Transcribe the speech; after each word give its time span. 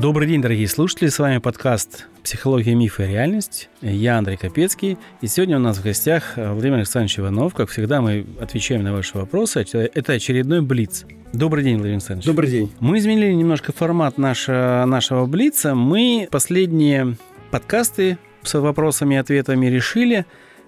Добрый 0.00 0.28
день, 0.28 0.40
дорогие 0.40 0.68
слушатели. 0.68 1.08
С 1.08 1.18
вами 1.18 1.38
подкаст 1.38 2.06
«Психология, 2.22 2.76
мифы 2.76 3.02
и 3.02 3.08
реальность». 3.08 3.68
Я 3.82 4.18
Андрей 4.18 4.36
Капецкий. 4.36 4.96
И 5.22 5.26
сегодня 5.26 5.56
у 5.56 5.60
нас 5.60 5.78
в 5.78 5.82
гостях 5.82 6.34
Владимир 6.36 6.76
Александрович 6.76 7.18
Иванов. 7.18 7.52
Как 7.52 7.68
всегда, 7.68 8.00
мы 8.00 8.24
отвечаем 8.40 8.84
на 8.84 8.92
ваши 8.92 9.18
вопросы. 9.18 9.66
Это 9.72 10.12
очередной 10.12 10.62
Блиц. 10.62 11.04
Добрый 11.32 11.64
день, 11.64 11.78
Владимир 11.78 11.96
Александрович. 11.96 12.26
Добрый 12.26 12.48
день. 12.48 12.72
Мы 12.78 12.98
изменили 12.98 13.32
немножко 13.32 13.72
формат 13.72 14.18
нашего, 14.18 14.84
нашего 14.86 15.26
Блица. 15.26 15.74
Мы 15.74 16.28
последние 16.30 17.16
подкасты 17.50 18.18
с 18.44 18.56
вопросами 18.56 19.16
и 19.16 19.18
ответами 19.18 19.66
решили 19.66 20.26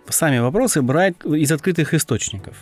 сами 0.09 0.41
вопросы 0.41 0.83
брать 0.83 1.15
из 1.25 1.53
открытых 1.53 1.95
источников. 1.95 2.57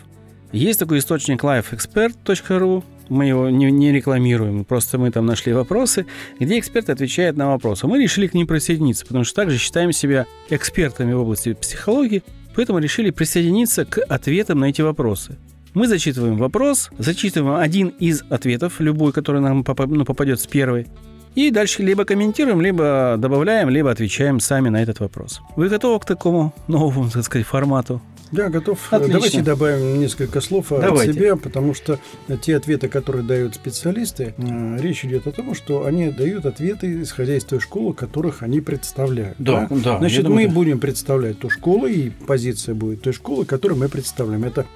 Есть 0.52 0.78
такой 0.78 0.98
источник 0.98 1.44
lifeexpert.ru, 1.44 2.84
мы 3.08 3.26
его 3.26 3.50
не, 3.50 3.70
не 3.70 3.92
рекламируем, 3.92 4.64
просто 4.64 4.98
мы 4.98 5.10
там 5.10 5.26
нашли 5.26 5.52
вопросы, 5.52 6.06
где 6.38 6.58
эксперты 6.58 6.92
отвечают 6.92 7.36
на 7.36 7.48
вопросы. 7.48 7.86
Мы 7.86 8.02
решили 8.02 8.26
к 8.26 8.34
ним 8.34 8.46
присоединиться, 8.46 9.06
потому 9.06 9.24
что 9.24 9.36
также 9.36 9.58
считаем 9.58 9.92
себя 9.92 10.26
экспертами 10.50 11.12
в 11.12 11.20
области 11.20 11.54
психологии, 11.54 12.22
поэтому 12.54 12.78
решили 12.78 13.10
присоединиться 13.10 13.84
к 13.84 14.00
ответам 14.02 14.60
на 14.60 14.66
эти 14.66 14.82
вопросы. 14.82 15.36
Мы 15.74 15.86
зачитываем 15.86 16.36
вопрос, 16.36 16.90
зачитываем 16.98 17.60
один 17.60 17.88
из 17.88 18.24
ответов, 18.30 18.80
любой, 18.80 19.12
который 19.12 19.40
нам 19.40 19.64
ну, 19.66 20.04
попадет 20.04 20.40
с 20.40 20.46
первой, 20.46 20.86
и 21.34 21.50
дальше 21.50 21.82
либо 21.82 22.04
комментируем, 22.04 22.60
либо 22.60 23.16
добавляем, 23.18 23.68
либо 23.68 23.90
отвечаем 23.90 24.40
сами 24.40 24.70
на 24.70 24.82
этот 24.82 24.98
вопрос. 25.00 25.40
Вы 25.56 25.68
готовы 25.68 26.00
к 26.00 26.04
такому 26.04 26.54
новому, 26.66 27.10
так 27.10 27.22
сказать, 27.22 27.46
формату? 27.46 28.00
Да, 28.32 28.48
готов. 28.48 28.78
Отлично. 28.90 29.14
Давайте 29.14 29.42
добавим 29.42 30.00
несколько 30.00 30.40
слов 30.40 30.66
Давайте. 30.70 31.10
от 31.10 31.16
себя, 31.16 31.36
потому 31.36 31.74
что 31.74 31.98
те 32.42 32.56
ответы, 32.56 32.88
которые 32.88 33.24
дают 33.24 33.54
специалисты, 33.54 34.34
э, 34.36 34.76
речь 34.80 35.04
идет 35.04 35.26
о 35.26 35.32
том, 35.32 35.54
что 35.54 35.86
они 35.86 36.10
дают 36.10 36.46
ответы, 36.46 37.02
исходя 37.02 37.36
из 37.36 37.44
той 37.44 37.60
школы, 37.60 37.94
которых 37.94 38.42
они 38.42 38.60
представляют. 38.60 39.36
Да, 39.38 39.66
да. 39.70 39.76
да 39.76 39.98
Значит, 39.98 40.24
мы 40.24 40.28
думаю, 40.28 40.50
будем 40.50 40.80
представлять 40.80 41.38
ту 41.38 41.50
школу, 41.50 41.86
и 41.86 42.10
позиция 42.10 42.74
будет 42.74 43.02
той 43.02 43.12
школы, 43.12 43.44
которую 43.44 43.78
мы 43.78 43.88
представляем. 43.88 44.44
Это 44.44 44.66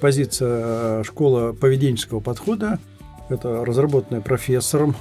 позиция 0.00 1.00
э, 1.00 1.02
школа 1.04 1.52
поведенческого 1.52 2.20
подхода, 2.20 2.78
это 3.28 3.64
разработанная 3.64 4.20
профессором 4.20 4.96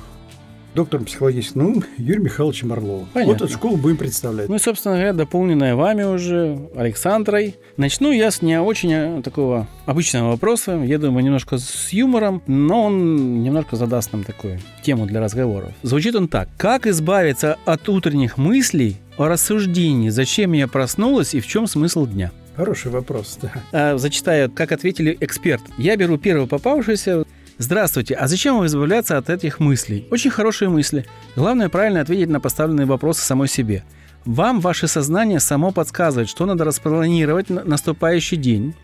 доктором 0.80 1.03
психологических 1.03 1.58
наук 1.58 1.83
Юрием 1.97 2.23
Михайловичем 2.23 2.72
Орловым. 2.72 3.08
Понятно. 3.13 3.33
Вот 3.33 3.41
эту 3.41 3.52
школу 3.52 3.75
будем 3.75 3.97
представлять. 3.97 4.47
Ну 4.47 4.55
и, 4.55 4.59
собственно 4.59 4.95
говоря, 4.95 5.11
дополненная 5.11 5.75
вами 5.75 6.03
уже, 6.03 6.58
Александрой. 6.73 7.58
Начну 7.75 8.11
я 8.11 8.31
с 8.31 8.41
не 8.41 8.61
очень 8.61 8.94
э, 8.94 9.21
такого 9.21 9.67
обычного 9.86 10.30
вопроса. 10.30 10.81
Я 10.86 10.97
думаю, 10.97 11.25
немножко 11.25 11.58
с 11.58 11.89
юмором, 11.91 12.41
но 12.47 12.86
он 12.86 13.44
немножко 13.44 13.75
задаст 13.75 14.13
нам 14.13 14.23
такую 14.23 14.59
тему 14.81 15.05
для 15.05 15.19
разговоров. 15.19 15.73
Звучит 15.83 16.16
он 16.16 16.30
так. 16.30 16.47
Как 16.55 16.88
избавиться 16.88 17.58
от 17.66 17.89
утренних 17.89 18.38
мыслей 18.38 18.95
о 19.17 19.27
рассуждении, 19.27 20.08
зачем 20.08 20.53
я 20.53 20.69
проснулась 20.69 21.33
и 21.33 21.41
в 21.41 21.47
чем 21.47 21.67
смысл 21.67 22.08
дня? 22.08 22.31
Хороший 22.55 22.89
вопрос, 22.89 23.38
да. 23.41 23.52
А, 23.73 23.97
зачитаю, 23.97 24.49
как 24.49 24.71
ответили 24.71 25.17
эксперт. 25.19 25.61
Я 25.77 25.97
беру 25.97 26.17
первого 26.17 26.45
попавшегося, 26.45 27.25
Здравствуйте, 27.61 28.15
а 28.15 28.29
зачем 28.29 28.55
вам 28.55 28.67
избавляться 28.67 29.17
от 29.17 29.29
этих 29.29 29.59
мыслей? 29.59 30.07
Очень 30.11 30.31
хорошие 30.31 30.69
мысли. 30.69 31.05
Главное 31.35 31.67
правильно 31.67 31.99
ответить 31.99 32.29
на 32.29 32.39
поставленные 32.39 32.85
вопросы 32.85 33.21
самой 33.21 33.49
себе. 33.49 33.83
Вам 34.23 34.61
ваше 34.61 34.87
сознание 34.87 35.42
само 35.42 35.71
подсказывает, 35.71 36.30
что 36.30 36.45
надо 36.45 36.64
распланировать 36.64 37.49
наступающий 37.49 38.37
день, 38.37 38.75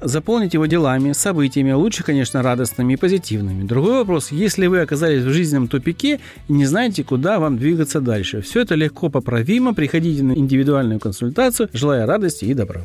заполнить 0.00 0.54
его 0.54 0.66
делами, 0.66 1.12
событиями, 1.12 1.70
лучше, 1.70 2.02
конечно, 2.02 2.42
радостными 2.42 2.94
и 2.94 2.96
позитивными. 2.96 3.62
Другой 3.62 3.92
вопрос, 3.92 4.32
если 4.32 4.66
вы 4.66 4.80
оказались 4.80 5.22
в 5.22 5.30
жизненном 5.30 5.68
тупике 5.68 6.18
и 6.48 6.52
не 6.52 6.66
знаете, 6.66 7.04
куда 7.04 7.38
вам 7.38 7.58
двигаться 7.58 8.00
дальше. 8.00 8.42
Все 8.42 8.62
это 8.62 8.74
легко 8.74 9.08
поправимо, 9.08 9.72
приходите 9.72 10.24
на 10.24 10.32
индивидуальную 10.32 10.98
консультацию, 10.98 11.68
желая 11.72 12.06
радости 12.06 12.44
и 12.44 12.54
добра. 12.54 12.80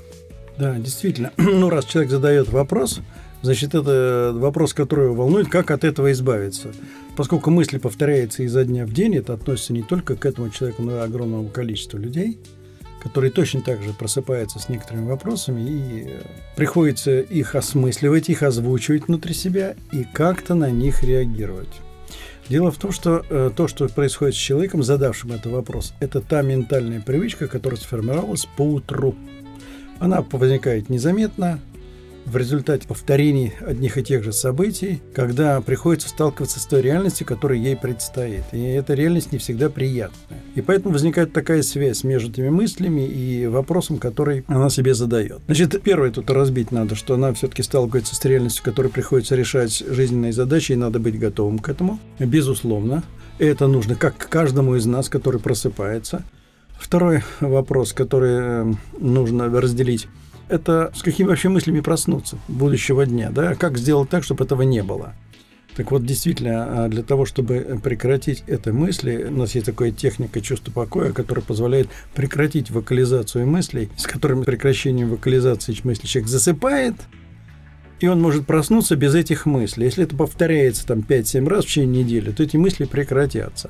Да, 0.59 0.75
действительно. 0.75 1.31
Ну, 1.37 1.71
раз 1.71 1.85
человек 1.85 2.11
задает 2.11 2.49
вопрос, 2.49 3.01
Значит, 3.41 3.73
это 3.73 4.31
вопрос, 4.35 4.73
который 4.73 5.09
волнует, 5.09 5.49
как 5.49 5.71
от 5.71 5.83
этого 5.83 6.11
избавиться. 6.11 6.69
Поскольку 7.15 7.49
мысли 7.49 7.77
повторяются 7.79 8.43
изо 8.43 8.63
дня 8.63 8.85
в 8.85 8.93
день, 8.93 9.15
это 9.15 9.33
относится 9.33 9.73
не 9.73 9.81
только 9.81 10.15
к 10.15 10.25
этому 10.25 10.49
человеку, 10.49 10.83
но 10.83 10.97
и 10.97 10.99
огромному 10.99 11.49
количеству 11.49 11.97
людей, 11.97 12.37
которые 13.01 13.31
точно 13.31 13.61
так 13.61 13.81
же 13.81 13.93
просыпаются 13.93 14.59
с 14.59 14.69
некоторыми 14.69 15.07
вопросами, 15.07 15.61
и 15.61 16.09
приходится 16.55 17.19
их 17.19 17.55
осмысливать, 17.55 18.29
их 18.29 18.43
озвучивать 18.43 19.07
внутри 19.07 19.33
себя 19.33 19.75
и 19.91 20.03
как-то 20.03 20.53
на 20.53 20.69
них 20.69 21.03
реагировать. 21.03 21.81
Дело 22.47 22.69
в 22.69 22.77
том, 22.77 22.91
что 22.91 23.23
э, 23.29 23.49
то, 23.55 23.67
что 23.67 23.87
происходит 23.87 24.35
с 24.35 24.37
человеком, 24.37 24.83
задавшим 24.83 25.31
этот 25.31 25.51
вопрос, 25.51 25.93
это 25.99 26.21
та 26.21 26.41
ментальная 26.41 27.01
привычка, 27.01 27.47
которая 27.47 27.79
сформировалась 27.79 28.47
по 28.57 28.63
утру. 28.63 29.15
Она 29.99 30.23
возникает 30.31 30.89
незаметно, 30.89 31.59
в 32.25 32.37
результате 32.37 32.87
повторений 32.87 33.53
одних 33.65 33.97
и 33.97 34.03
тех 34.03 34.23
же 34.23 34.31
событий, 34.31 35.01
когда 35.13 35.61
приходится 35.61 36.09
сталкиваться 36.09 36.59
с 36.59 36.65
той 36.65 36.81
реальностью, 36.81 37.25
которая 37.25 37.57
ей 37.57 37.75
предстоит. 37.75 38.43
И 38.51 38.61
эта 38.61 38.93
реальность 38.93 39.31
не 39.31 39.37
всегда 39.37 39.69
приятная. 39.69 40.39
И 40.55 40.61
поэтому 40.61 40.93
возникает 40.93 41.33
такая 41.33 41.61
связь 41.61 42.03
между 42.03 42.31
этими 42.31 42.49
мыслями 42.49 43.07
и 43.07 43.47
вопросом, 43.47 43.97
который 43.97 44.43
она 44.47 44.69
себе 44.69 44.93
задает. 44.93 45.39
Значит, 45.45 45.81
первое 45.81 46.11
тут 46.11 46.29
разбить 46.29 46.71
надо, 46.71 46.95
что 46.95 47.15
она 47.15 47.33
все-таки 47.33 47.63
сталкивается 47.63 48.15
с 48.15 48.25
реальностью, 48.25 48.63
которой 48.63 48.87
приходится 48.89 49.35
решать 49.35 49.83
жизненные 49.87 50.33
задачи, 50.33 50.73
и 50.73 50.75
надо 50.75 50.99
быть 50.99 51.19
готовым 51.19 51.59
к 51.59 51.69
этому. 51.69 51.99
Безусловно. 52.19 53.03
Это 53.39 53.67
нужно 53.67 53.95
как 53.95 54.17
каждому 54.29 54.75
из 54.75 54.85
нас, 54.85 55.09
который 55.09 55.39
просыпается. 55.39 56.23
Второй 56.77 57.23
вопрос, 57.39 57.93
который 57.93 58.31
э, 58.31 58.73
нужно 58.99 59.49
разделить 59.49 60.07
это 60.51 60.91
с 60.95 61.01
какими 61.01 61.27
вообще 61.27 61.49
мыслями 61.49 61.79
проснуться 61.79 62.37
будущего 62.47 63.05
дня, 63.05 63.31
да, 63.31 63.55
как 63.55 63.77
сделать 63.77 64.09
так, 64.09 64.23
чтобы 64.23 64.43
этого 64.43 64.63
не 64.63 64.83
было. 64.83 65.13
Так 65.75 65.91
вот, 65.91 66.05
действительно, 66.05 66.85
а, 66.85 66.87
для 66.89 67.01
того, 67.01 67.25
чтобы 67.25 67.79
прекратить 67.81 68.43
эти 68.47 68.69
мысли, 68.69 69.27
у 69.29 69.37
нас 69.37 69.55
есть 69.55 69.65
такая 69.65 69.91
техника 69.91 70.41
чувства 70.41 70.71
покоя, 70.71 71.13
которая 71.13 71.45
позволяет 71.45 71.87
прекратить 72.13 72.69
вокализацию 72.69 73.47
мыслей, 73.47 73.89
с 73.95 74.05
которым 74.05 74.43
прекращением 74.43 75.09
вокализации 75.09 75.75
мыслей 75.83 76.09
человек 76.09 76.29
засыпает, 76.29 76.95
и 78.01 78.07
он 78.07 78.19
может 78.19 78.45
проснуться 78.45 78.95
без 78.97 79.15
этих 79.15 79.45
мыслей. 79.45 79.85
Если 79.85 80.03
это 80.03 80.15
повторяется 80.15 80.85
там 80.85 80.99
5-7 80.99 81.47
раз 81.47 81.63
в 81.63 81.67
течение 81.67 82.03
недели, 82.03 82.31
то 82.31 82.43
эти 82.43 82.57
мысли 82.57 82.85
прекратятся. 82.85 83.69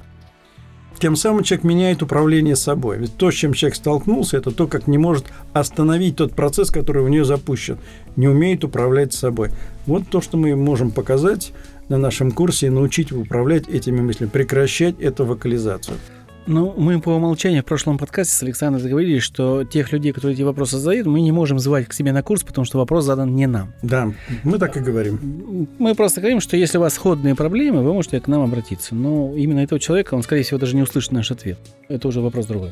Тем 1.01 1.15
самым 1.15 1.43
человек 1.43 1.63
меняет 1.63 2.03
управление 2.03 2.55
собой. 2.55 2.99
Ведь 2.99 3.17
то, 3.17 3.31
с 3.31 3.33
чем 3.33 3.53
человек 3.53 3.75
столкнулся, 3.75 4.37
это 4.37 4.51
то, 4.51 4.67
как 4.67 4.85
не 4.85 4.99
может 4.99 5.25
остановить 5.51 6.17
тот 6.17 6.33
процесс, 6.33 6.69
который 6.69 7.03
в 7.03 7.09
нее 7.09 7.25
запущен. 7.25 7.79
Не 8.15 8.27
умеет 8.27 8.63
управлять 8.63 9.11
собой. 9.11 9.49
Вот 9.87 10.07
то, 10.09 10.21
что 10.21 10.37
мы 10.37 10.55
можем 10.55 10.91
показать 10.91 11.53
на 11.89 11.97
нашем 11.97 12.29
курсе 12.31 12.67
и 12.67 12.69
научить 12.69 13.11
управлять 13.11 13.67
этими 13.67 13.99
мыслями, 13.99 14.29
прекращать 14.29 14.99
эту 14.99 15.25
вокализацию. 15.25 15.97
Ну, 16.47 16.73
мы 16.75 16.99
по 16.99 17.09
умолчанию 17.09 17.61
в 17.61 17.65
прошлом 17.65 17.99
подкасте 17.99 18.33
с 18.33 18.41
Александром 18.41 18.81
договорились, 18.81 19.21
что 19.21 19.63
тех 19.63 19.91
людей, 19.91 20.11
которые 20.11 20.33
эти 20.33 20.41
вопросы 20.41 20.77
задают, 20.77 21.05
мы 21.05 21.21
не 21.21 21.31
можем 21.31 21.59
звать 21.59 21.87
к 21.87 21.93
себе 21.93 22.11
на 22.11 22.23
курс, 22.23 22.43
потому 22.43 22.65
что 22.65 22.79
вопрос 22.79 23.05
задан 23.05 23.35
не 23.35 23.45
нам. 23.45 23.73
Да, 23.83 24.11
мы 24.43 24.57
так 24.57 24.75
и 24.75 24.79
говорим. 24.79 25.67
Мы 25.77 25.93
просто 25.93 26.19
говорим, 26.19 26.39
что 26.39 26.57
если 26.57 26.79
у 26.79 26.81
вас 26.81 26.95
сходные 26.95 27.35
проблемы, 27.35 27.83
вы 27.83 27.93
можете 27.93 28.19
к 28.19 28.27
нам 28.27 28.41
обратиться. 28.41 28.95
Но 28.95 29.35
именно 29.35 29.59
этого 29.59 29.79
человека, 29.79 30.15
он, 30.15 30.23
скорее 30.23 30.41
всего, 30.41 30.59
даже 30.59 30.75
не 30.75 30.81
услышит 30.81 31.11
наш 31.11 31.29
ответ. 31.29 31.59
Это 31.89 32.07
уже 32.07 32.21
вопрос 32.21 32.47
другой. 32.47 32.71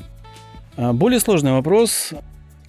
А 0.75 0.94
более 0.94 1.19
сложный 1.19 1.51
вопрос. 1.51 2.13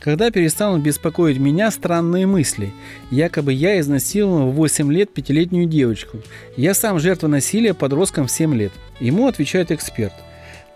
Когда 0.01 0.31
перестанут 0.31 0.83
беспокоить 0.83 1.39
меня 1.39 1.71
странные 1.71 2.27
мысли? 2.27 2.73
Якобы 3.11 3.53
я 3.53 3.79
изнасиловал 3.81 4.51
в 4.51 4.55
8 4.55 4.91
лет 4.93 5.13
пятилетнюю 5.13 5.67
девочку. 5.67 6.19
Я 6.57 6.73
сам 6.75 6.99
жертва 6.99 7.29
насилия 7.29 7.75
подростком 7.75 8.27
в 8.27 8.31
7 8.31 8.55
лет. 8.55 8.73
Ему 8.99 9.29
отвечает 9.29 9.71
эксперт– 9.71 10.13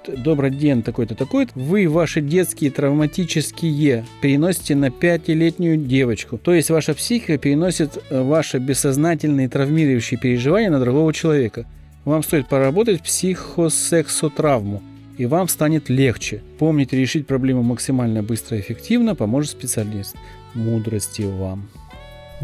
добрый 0.09 0.51
день 0.51 0.83
такой-то, 0.83 1.15
такой-то, 1.15 1.53
вы 1.55 1.89
ваши 1.89 2.21
детские 2.21 2.71
травматические 2.71 4.05
переносите 4.21 4.75
на 4.75 4.91
пятилетнюю 4.91 5.77
девочку. 5.77 6.39
То 6.39 6.55
есть 6.55 6.71
ваша 6.71 6.95
психика 6.95 7.39
переносит 7.39 8.03
э, 8.11 8.23
ваши 8.23 8.59
бессознательные 8.59 9.49
травмирующие 9.49 10.19
переживания 10.19 10.71
на 10.71 10.81
другого 10.81 11.12
человека. 11.12 11.67
Вам 12.05 12.23
стоит 12.23 12.49
поработать 12.49 13.03
психосексотравму, 13.03 14.83
и 15.17 15.27
вам 15.27 15.49
станет 15.49 15.89
легче. 15.89 16.43
Помните, 16.59 16.97
решить 16.97 17.27
проблему 17.27 17.62
максимально 17.62 18.23
быстро 18.23 18.59
и 18.59 18.61
эффективно 18.61 19.15
поможет 19.15 19.53
специалист. 19.53 20.17
Мудрости 20.55 21.23
вам. 21.23 21.69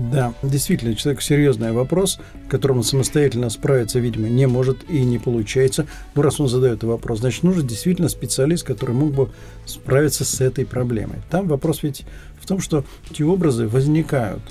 Да, 0.08 0.32
действительно, 0.42 0.94
человек 0.94 1.20
серьезный 1.20 1.72
вопрос, 1.72 2.20
к 2.46 2.50
которому 2.50 2.82
самостоятельно 2.82 3.50
справиться, 3.50 3.98
видимо, 3.98 4.28
не 4.28 4.46
может 4.46 4.88
и 4.88 5.04
не 5.04 5.18
получается. 5.18 5.86
Ну, 6.14 6.22
раз 6.22 6.40
он 6.40 6.48
задает 6.48 6.82
вопрос, 6.84 7.20
значит, 7.20 7.42
нужен 7.42 7.66
действительно 7.66 8.08
специалист, 8.08 8.64
который 8.64 8.94
мог 8.94 9.12
бы 9.12 9.28
справиться 9.66 10.24
с 10.24 10.40
этой 10.40 10.64
проблемой. 10.64 11.18
Там 11.30 11.48
вопрос 11.48 11.82
ведь 11.82 12.04
в 12.40 12.46
том, 12.46 12.60
что 12.60 12.84
эти 13.10 13.22
образы 13.22 13.68
возникают. 13.68 14.42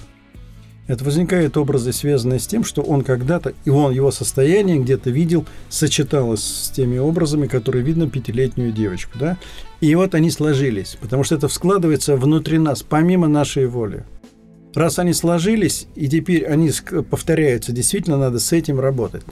Это 0.87 1.03
возникают 1.03 1.55
образы, 1.57 1.93
связанные 1.93 2.39
с 2.39 2.47
тем, 2.47 2.63
что 2.63 2.81
он 2.81 3.03
когда-то, 3.03 3.53
и 3.63 3.69
он, 3.69 3.93
его 3.93 4.11
состояние 4.11 4.79
где-то 4.79 5.09
видел, 5.09 5.45
сочеталось 5.69 6.43
с 6.43 6.69
теми 6.71 6.97
образами, 6.97 7.47
которые 7.47 7.83
видно 7.83 8.09
пятилетнюю 8.09 8.71
девочку. 8.71 9.17
Да? 9.19 9.37
И 9.81 9.93
вот 9.95 10.15
они 10.15 10.31
сложились, 10.31 10.97
потому 10.99 11.23
что 11.23 11.35
это 11.35 11.47
складывается 11.47 12.15
внутри 12.15 12.57
нас, 12.57 12.83
помимо 12.83 13.27
нашей 13.27 13.67
воли. 13.67 14.03
Раз 14.75 15.00
они 15.00 15.13
сложились, 15.13 15.88
и 15.95 16.07
теперь 16.07 16.45
они 16.45 16.71
повторяются, 17.10 17.71
действительно 17.71 18.18
надо 18.18 18.38
с 18.39 18.51
этим 18.54 18.80
работать. 18.80 19.24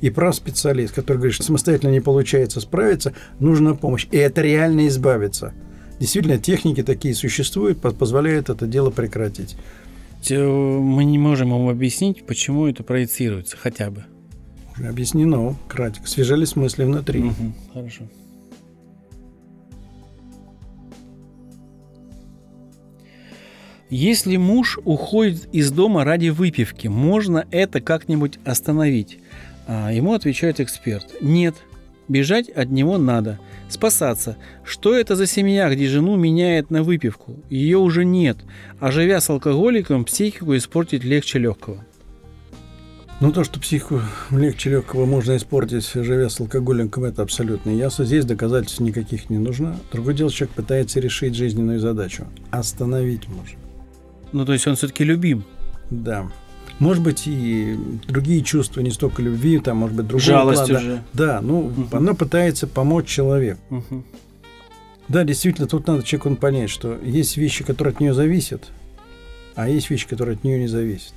И 0.00 0.08
прав 0.08 0.34
специалист, 0.34 0.94
который 0.94 1.18
говорит, 1.18 1.34
что 1.34 1.44
самостоятельно 1.44 1.90
не 1.90 2.00
получается 2.00 2.60
справиться, 2.60 3.12
нужна 3.38 3.74
помощь. 3.74 4.06
И 4.10 4.16
это 4.16 4.40
реально 4.40 4.88
избавиться. 4.88 5.52
Действительно, 6.00 6.38
техники 6.38 6.82
такие 6.82 7.14
существуют, 7.14 7.80
позволяют 7.80 8.48
это 8.48 8.66
дело 8.66 8.90
прекратить. 8.90 9.56
Мы 10.28 11.04
не 11.04 11.18
можем 11.18 11.48
ему 11.48 11.70
объяснить, 11.70 12.26
почему 12.26 12.66
это 12.66 12.82
проецируется, 12.82 13.56
хотя 13.56 13.90
бы. 13.90 14.04
Уже 14.72 14.88
объяснено, 14.88 15.56
кратко. 15.68 16.06
Свежались 16.08 16.56
мысли 16.56 16.84
внутри. 16.84 17.20
Угу, 17.20 17.54
хорошо. 17.74 18.04
Если 23.88 24.36
муж 24.36 24.80
уходит 24.84 25.48
из 25.52 25.70
дома 25.70 26.04
ради 26.04 26.28
выпивки, 26.28 26.88
можно 26.88 27.46
это 27.52 27.80
как-нибудь 27.80 28.38
остановить? 28.44 29.18
А 29.68 29.92
ему 29.92 30.12
отвечает 30.12 30.58
эксперт. 30.58 31.14
Нет, 31.20 31.54
бежать 32.08 32.48
от 32.48 32.70
него 32.70 32.98
надо. 32.98 33.38
Спасаться. 33.68 34.36
Что 34.64 34.94
это 34.94 35.14
за 35.14 35.26
семья, 35.26 35.72
где 35.72 35.86
жену 35.86 36.16
меняет 36.16 36.70
на 36.70 36.82
выпивку? 36.82 37.36
Ее 37.48 37.78
уже 37.78 38.04
нет. 38.04 38.38
А 38.80 38.90
живя 38.90 39.20
с 39.20 39.30
алкоголиком, 39.30 40.04
психику 40.04 40.56
испортить 40.56 41.04
легче 41.04 41.38
легкого. 41.38 41.84
Ну, 43.20 43.32
то, 43.32 43.44
что 43.44 43.60
психику 43.60 44.00
легче 44.30 44.70
легкого 44.70 45.06
можно 45.06 45.36
испортить, 45.36 45.88
живя 45.94 46.28
с 46.28 46.38
алкоголиком, 46.40 47.04
это 47.04 47.22
абсолютно 47.22 47.70
ясно. 47.70 48.04
Здесь 48.04 48.24
доказательств 48.24 48.80
никаких 48.80 49.30
не 49.30 49.38
нужно. 49.38 49.76
Другое 49.92 50.14
дело, 50.14 50.30
человек 50.30 50.56
пытается 50.56 50.98
решить 51.00 51.34
жизненную 51.34 51.78
задачу. 51.80 52.26
Остановить 52.50 53.28
можно. 53.28 53.65
Ну, 54.32 54.44
то 54.44 54.52
есть 54.52 54.66
он 54.66 54.76
все-таки 54.76 55.04
любим. 55.04 55.44
Да. 55.90 56.30
Может 56.78 57.02
быть, 57.02 57.22
и 57.26 57.78
другие 58.06 58.42
чувства, 58.42 58.80
не 58.80 58.90
столько 58.90 59.22
любви, 59.22 59.58
там, 59.60 59.78
может 59.78 59.96
быть, 59.96 60.06
другого 60.06 60.26
Жалость 60.26 60.66
плана. 60.66 60.78
уже. 60.78 61.02
Да, 61.14 61.40
ну, 61.40 61.60
угу. 61.60 61.88
она 61.96 62.14
пытается 62.14 62.66
помочь 62.66 63.06
человеку. 63.06 63.60
Угу. 63.70 64.04
Да, 65.08 65.24
действительно, 65.24 65.66
тут 65.66 65.86
надо 65.86 66.02
человеку 66.02 66.36
понять, 66.36 66.68
что 66.68 66.98
есть 67.02 67.36
вещи, 67.36 67.64
которые 67.64 67.92
от 67.92 68.00
нее 68.00 68.12
зависят, 68.12 68.64
а 69.54 69.68
есть 69.68 69.88
вещи, 69.88 70.06
которые 70.06 70.36
от 70.36 70.44
нее 70.44 70.58
не 70.58 70.66
зависят. 70.66 71.14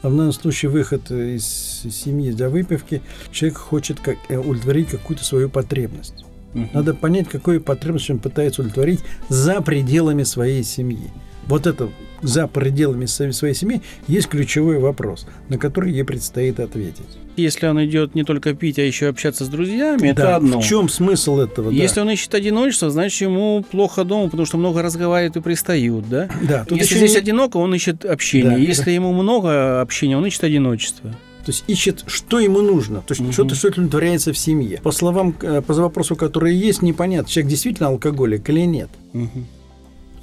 А 0.00 0.08
в 0.08 0.16
данном 0.16 0.32
случае 0.32 0.70
выход 0.70 1.10
из 1.10 1.44
семьи 1.90 2.30
для 2.32 2.48
выпивки, 2.48 3.02
человек 3.30 3.58
хочет 3.58 4.00
как, 4.00 4.16
э, 4.28 4.38
удовлетворить 4.38 4.88
какую-то 4.88 5.24
свою 5.24 5.50
потребность. 5.50 6.24
Угу. 6.54 6.68
Надо 6.72 6.94
понять, 6.94 7.28
какую 7.28 7.60
потребность 7.60 8.08
он 8.08 8.20
пытается 8.20 8.62
удовлетворить 8.62 9.00
за 9.28 9.60
пределами 9.60 10.22
своей 10.22 10.62
семьи 10.62 11.10
вот 11.46 11.66
это 11.66 11.88
за 12.22 12.46
пределами 12.46 13.06
своей 13.06 13.54
семьи, 13.54 13.82
есть 14.08 14.28
ключевой 14.28 14.78
вопрос, 14.78 15.26
на 15.48 15.58
который 15.58 15.92
ей 15.92 16.04
предстоит 16.04 16.58
ответить. 16.58 17.18
Если 17.36 17.66
он 17.66 17.84
идет 17.84 18.14
не 18.14 18.24
только 18.24 18.54
пить, 18.54 18.78
а 18.78 18.82
еще 18.82 19.08
общаться 19.08 19.44
с 19.44 19.48
друзьями, 19.48 20.00
да, 20.00 20.06
это 20.08 20.36
одно. 20.36 20.60
В 20.60 20.64
чем 20.64 20.88
смысл 20.88 21.38
этого? 21.38 21.70
Если 21.70 21.96
да. 21.96 22.02
он 22.02 22.10
ищет 22.10 22.34
одиночество, 22.34 22.90
значит 22.90 23.20
ему 23.20 23.64
плохо 23.68 24.04
дома, 24.04 24.30
потому 24.30 24.46
что 24.46 24.56
много 24.56 24.82
разговаривают 24.82 25.36
и 25.36 25.40
пристают, 25.40 26.08
да? 26.08 26.28
Да. 26.42 26.64
Тут 26.64 26.78
Если 26.78 26.96
здесь 26.96 27.12
не... 27.12 27.18
одиноко, 27.18 27.56
он 27.56 27.74
ищет 27.74 28.04
общение. 28.04 28.52
Да, 28.52 28.56
Если 28.56 28.84
да. 28.84 28.90
ему 28.92 29.12
много 29.12 29.80
общения, 29.80 30.16
он 30.16 30.24
ищет 30.26 30.44
одиночество. 30.44 31.10
То 31.44 31.50
есть 31.50 31.64
ищет, 31.66 32.04
что 32.06 32.38
ему 32.38 32.62
нужно, 32.62 33.02
то 33.02 33.12
есть 33.12 33.20
угу. 33.20 33.32
что-то, 33.32 33.54
что 33.54 33.70
творяется 33.70 34.32
в 34.32 34.38
семье. 34.38 34.80
По 34.82 34.92
словам, 34.92 35.34
э, 35.42 35.60
по 35.60 35.74
вопросу, 35.74 36.16
который 36.16 36.54
есть, 36.54 36.80
непонятно, 36.80 37.30
человек 37.30 37.50
действительно 37.50 37.88
алкоголик 37.90 38.48
или 38.48 38.60
нет. 38.60 38.88
Угу. 39.12 39.44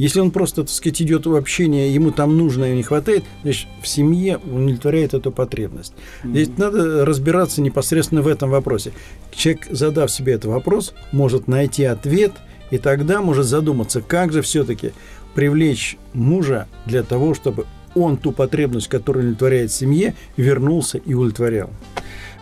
Если 0.02 0.20
он 0.20 0.32
просто, 0.32 0.64
так 0.64 0.72
сказать, 0.72 1.00
идет 1.04 1.28
в 1.28 1.36
общение, 1.36 1.94
ему 1.94 2.10
там 2.10 2.36
нужно 2.36 2.72
и 2.72 2.76
не 2.76 2.82
хватает, 2.82 3.24
значит, 3.44 3.68
в 3.84 3.88
семье 3.88 4.38
удовлетворяет 4.38 5.14
эту 5.14 5.32
потребность. 5.32 5.94
Mm-hmm. 5.94 6.32
Здесь 6.32 6.50
надо 6.58 7.06
разбираться 7.06 7.62
непосредственно 7.62 8.24
в 8.24 8.28
этом 8.28 8.50
вопросе. 8.50 8.94
Человек, 9.32 9.68
задав 9.70 10.10
себе 10.10 10.34
этот 10.34 10.46
вопрос, 10.46 10.96
может 11.12 11.48
найти 11.48 11.84
ответ, 11.84 12.32
и 12.72 12.80
тогда 12.80 13.22
может 13.22 13.46
задуматься, 13.46 14.02
как 14.02 14.34
же 14.34 14.42
все-таки 14.42 14.92
привлечь 15.36 15.98
мужа 16.14 16.68
для 16.88 17.04
того, 17.04 17.36
чтобы 17.36 17.68
он 17.94 18.18
ту 18.18 18.32
потребность, 18.32 18.88
которую 18.88 19.26
удовлетворяет 19.26 19.72
семье, 19.72 20.16
вернулся 20.36 20.98
и 20.98 21.14
удовлетворял. 21.14 21.70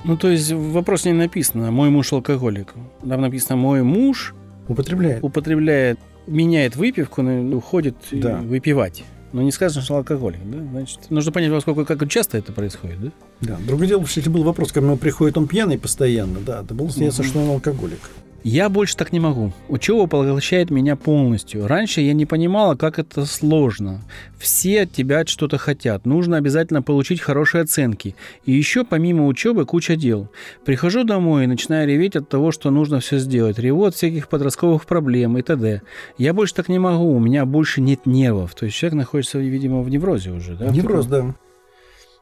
Ну, 0.06 0.16
то 0.16 0.30
есть 0.30 0.50
вопрос 0.54 1.04
не 1.04 1.12
написано 1.12 1.72
«мой 1.72 1.90
муж 1.90 2.14
алкоголик». 2.14 2.74
Там 3.06 3.20
написано 3.20 3.58
«мой 3.58 3.84
муж 3.84 4.34
употребляет, 4.70 5.22
употребляет 5.26 6.00
меняет 6.30 6.76
выпивку, 6.76 7.22
уходит 7.22 7.96
да. 8.12 8.38
выпивать. 8.38 9.04
Но 9.32 9.44
не 9.44 9.52
сказано, 9.52 9.84
что 9.84 9.98
алкоголик, 9.98 10.40
да? 10.44 10.58
Значит, 10.58 11.12
нужно 11.12 11.32
понять, 11.32 11.52
во 11.52 11.62
сколько, 11.62 11.86
как 11.86 12.10
часто 12.10 12.38
это 12.38 12.52
происходит, 12.52 13.00
да? 13.02 13.12
Да. 13.42 13.58
Другое 13.66 13.88
дело, 13.88 14.06
что 14.06 14.20
если 14.20 14.32
был 14.32 14.44
вопрос, 14.44 14.72
когда 14.72 14.96
приходит 14.96 15.38
он 15.38 15.48
пьяный 15.48 15.78
постоянно, 15.78 16.40
да, 16.40 16.62
это 16.64 16.74
было 16.74 16.90
снится, 16.90 17.22
угу. 17.22 17.30
что 17.30 17.40
он 17.40 17.50
алкоголик. 17.52 18.00
Я 18.44 18.70
больше 18.70 18.96
так 18.96 19.12
не 19.12 19.20
могу. 19.20 19.52
Учеба 19.68 20.08
поглощает 20.08 20.70
меня 20.70 20.96
полностью. 20.96 21.68
Раньше 21.68 22.02
я 22.02 22.14
не 22.14 22.26
понимала, 22.26 22.76
как 22.76 23.00
это 23.00 23.26
сложно. 23.26 24.02
Все 24.38 24.84
от 24.84 24.92
тебя 24.92 25.26
что-то 25.26 25.58
хотят. 25.58 26.06
Нужно 26.06 26.38
обязательно 26.38 26.82
получить 26.82 27.20
хорошие 27.20 27.64
оценки. 27.64 28.16
И 28.46 28.52
еще 28.52 28.86
помимо 28.86 29.28
учебы 29.28 29.66
куча 29.66 29.96
дел. 29.96 30.30
Прихожу 30.66 31.04
домой 31.04 31.44
и 31.44 31.48
начинаю 31.48 31.88
реветь 31.88 32.16
от 32.16 32.30
того, 32.30 32.52
что 32.52 32.72
нужно 32.72 33.00
все 33.00 33.18
сделать. 33.18 33.60
Реву 33.60 33.86
от 33.86 33.96
всяких 33.96 34.30
подростковых 34.30 34.86
проблем 34.86 35.38
и 35.38 35.42
т.д. 35.42 35.82
Я 36.18 36.34
больше 36.34 36.54
так 36.54 36.70
не 36.70 36.80
могу. 36.80 37.14
У 37.14 37.20
меня 37.20 37.46
больше 37.46 37.82
нет 37.82 38.06
нервов. 38.06 38.56
То 38.56 38.66
есть 38.66 38.78
человек 38.78 38.98
находится, 38.98 39.40
видимо, 39.40 39.82
в 39.82 39.90
неврозе 39.90 40.32
уже. 40.32 40.56
Да? 40.56 40.68
Невроз, 40.68 41.06
да. 41.08 41.36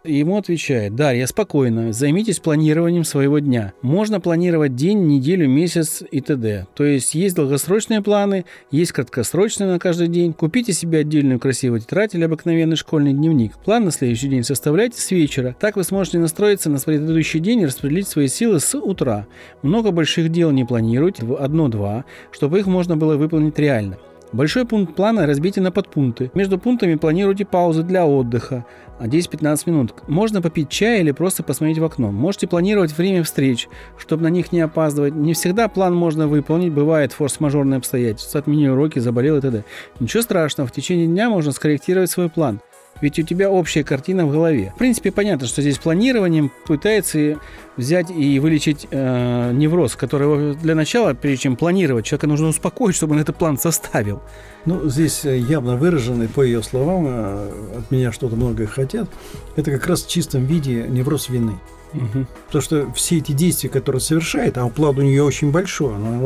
Ему 0.04 0.38
отвечает, 0.38 0.96
Дарья, 0.96 1.26
спокойно, 1.26 1.92
займитесь 1.92 2.40
планированием 2.40 3.04
своего 3.04 3.40
дня. 3.40 3.74
Можно 3.82 4.22
планировать 4.22 4.76
день, 4.76 5.06
неделю, 5.08 5.50
месяц 5.50 6.04
и 6.10 6.22
т.д. 6.22 6.68
То 6.76 6.84
есть 6.86 7.16
есть 7.16 7.36
долгосрочные 7.36 8.02
планы, 8.02 8.46
есть 8.72 8.92
краткосрочные 8.92 9.70
на 9.70 9.80
каждый 9.80 10.08
день. 10.08 10.34
Купите 10.34 10.72
себе 10.72 11.00
отдельную 11.00 11.40
красивую 11.40 11.82
тетрадь 11.82 12.16
или 12.16 12.24
обыкновенный 12.24 12.76
школьный 12.76 13.12
дневник. 13.12 13.58
План 13.58 13.86
на 13.86 13.92
следующий 13.92 14.30
день 14.30 14.44
составляйте 14.44 15.02
с 15.02 15.12
вечера. 15.12 15.56
Так 15.60 15.76
вы 15.76 15.84
сможете 15.84 16.20
настроиться 16.20 16.70
на 16.70 16.80
предыдущий 16.80 17.40
день 17.40 17.62
и 17.62 17.66
распределить 17.66 18.08
свои 18.08 18.28
силы 18.28 18.60
с 18.60 18.78
утра. 18.78 19.28
Много 19.62 19.92
больших 19.92 20.30
дел 20.30 20.52
не 20.52 20.64
планируйте, 20.64 21.24
одно-два, 21.38 22.06
чтобы 22.32 22.60
их 22.60 22.68
можно 22.68 22.96
было 22.96 23.18
выполнить 23.18 23.60
реально. 23.60 23.98
Большой 24.34 24.66
пункт 24.66 24.94
плана 24.96 25.26
разбейте 25.26 25.62
на 25.62 25.72
подпункты. 25.72 26.32
Между 26.34 26.60
пунктами 26.60 26.96
планируйте 26.96 27.46
паузы 27.46 27.84
для 27.84 28.06
отдыха. 28.06 28.66
10-15 29.00 29.64
минут. 29.68 29.94
Можно 30.08 30.42
попить 30.42 30.70
чай 30.70 31.02
или 31.02 31.12
просто 31.12 31.44
посмотреть 31.44 31.78
в 31.78 31.84
окно. 31.86 32.12
Можете 32.12 32.48
планировать 32.48 32.98
время 32.98 33.24
встреч, 33.24 33.70
чтобы 33.98 34.24
на 34.24 34.28
них 34.30 34.52
не 34.52 34.60
опаздывать. 34.60 35.14
Не 35.14 35.34
всегда 35.34 35.68
план 35.68 35.96
можно 35.96 36.28
выполнить, 36.28 36.74
бывает 36.74 37.14
форс-мажорные 37.14 37.78
обстоятельства, 37.78 38.40
отменил 38.40 38.74
уроки, 38.74 39.00
заболел 39.00 39.38
и 39.38 39.42
т.д. 39.42 39.64
Ничего 40.00 40.24
страшного, 40.24 40.68
в 40.68 40.72
течение 40.72 41.08
дня 41.08 41.30
можно 41.30 41.52
скорректировать 41.52 42.10
свой 42.10 42.30
план. 42.30 42.60
Ведь 43.02 43.20
у 43.20 43.24
тебя 43.24 43.50
общая 43.50 43.84
картина 43.84 44.26
в 44.26 44.32
голове. 44.32 44.74
В 44.76 44.80
принципе, 44.80 45.12
понятно, 45.12 45.48
что 45.48 45.62
здесь 45.62 45.78
планированием 45.78 46.52
пытается 46.66 47.40
взять 47.76 48.10
и 48.10 48.40
вылечить 48.40 48.88
э, 48.90 49.52
невроз, 49.54 49.96
который 49.96 50.56
для 50.56 50.76
начала, 50.76 51.14
прежде 51.14 51.44
чем 51.44 51.56
планировать, 51.56 52.06
человека 52.06 52.28
нужно 52.28 52.48
успокоить, 52.48 52.96
чтобы 52.96 53.14
он 53.14 53.22
этот 53.22 53.38
план 53.38 53.58
составил. 53.58 54.22
Ну, 54.66 54.90
здесь 54.90 55.26
э, 55.26 55.38
явно 55.38 55.78
выраженный, 55.78 56.28
по 56.28 56.42
ее 56.42 56.64
словам, 56.64 57.06
э, 57.08 57.52
от 57.78 57.92
меня 57.92 58.12
что-то 58.12 58.36
многое 58.36 58.68
хотят, 58.68 59.10
это 59.56 59.72
как 59.72 59.86
раз 59.88 60.04
в 60.04 60.10
чистом 60.10 60.46
виде 60.46 60.86
невроз 60.88 61.30
вины. 61.30 61.54
Угу. 61.94 62.26
Потому 62.48 62.62
что 62.62 62.92
все 62.94 63.18
эти 63.18 63.32
действия, 63.32 63.70
которые 63.70 64.02
совершает, 64.02 64.58
а 64.58 64.68
план 64.68 64.98
у 64.98 65.02
нее 65.02 65.24
очень 65.24 65.52
большой, 65.52 65.96
она 65.96 66.20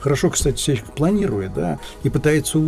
хорошо, 0.00 0.30
кстати, 0.30 0.56
все 0.56 0.78
планирует, 0.96 1.54
да, 1.54 1.78
и 2.02 2.10
пытается 2.10 2.60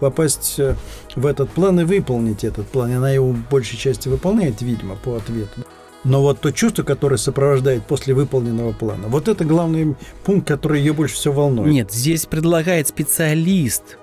попасть 0.00 0.56
э, 0.58 0.74
в 1.14 1.26
этот 1.26 1.50
план 1.50 1.80
и 1.80 1.84
выполнить 1.84 2.44
этот 2.44 2.66
план. 2.68 2.90
И 2.90 2.94
она 2.94 3.10
его 3.10 3.30
в 3.30 3.48
большей 3.48 3.78
части 3.78 4.08
выполняет, 4.08 4.60
видимо, 4.62 4.96
по 4.96 5.16
ответу. 5.16 5.64
Но 6.04 6.22
вот 6.22 6.40
то 6.40 6.52
чувство, 6.52 6.84
которое 6.84 7.16
сопровождает 7.16 7.84
после 7.84 8.14
выполненного 8.14 8.72
плана, 8.72 9.08
вот 9.08 9.28
это 9.28 9.44
главный 9.44 9.96
пункт, 10.24 10.46
который 10.46 10.80
ее 10.80 10.92
больше 10.92 11.16
всего 11.16 11.34
волнует. 11.34 11.72
Нет, 11.72 11.92
здесь 11.92 12.26
предлагает 12.26 12.88
специалист 12.88 13.98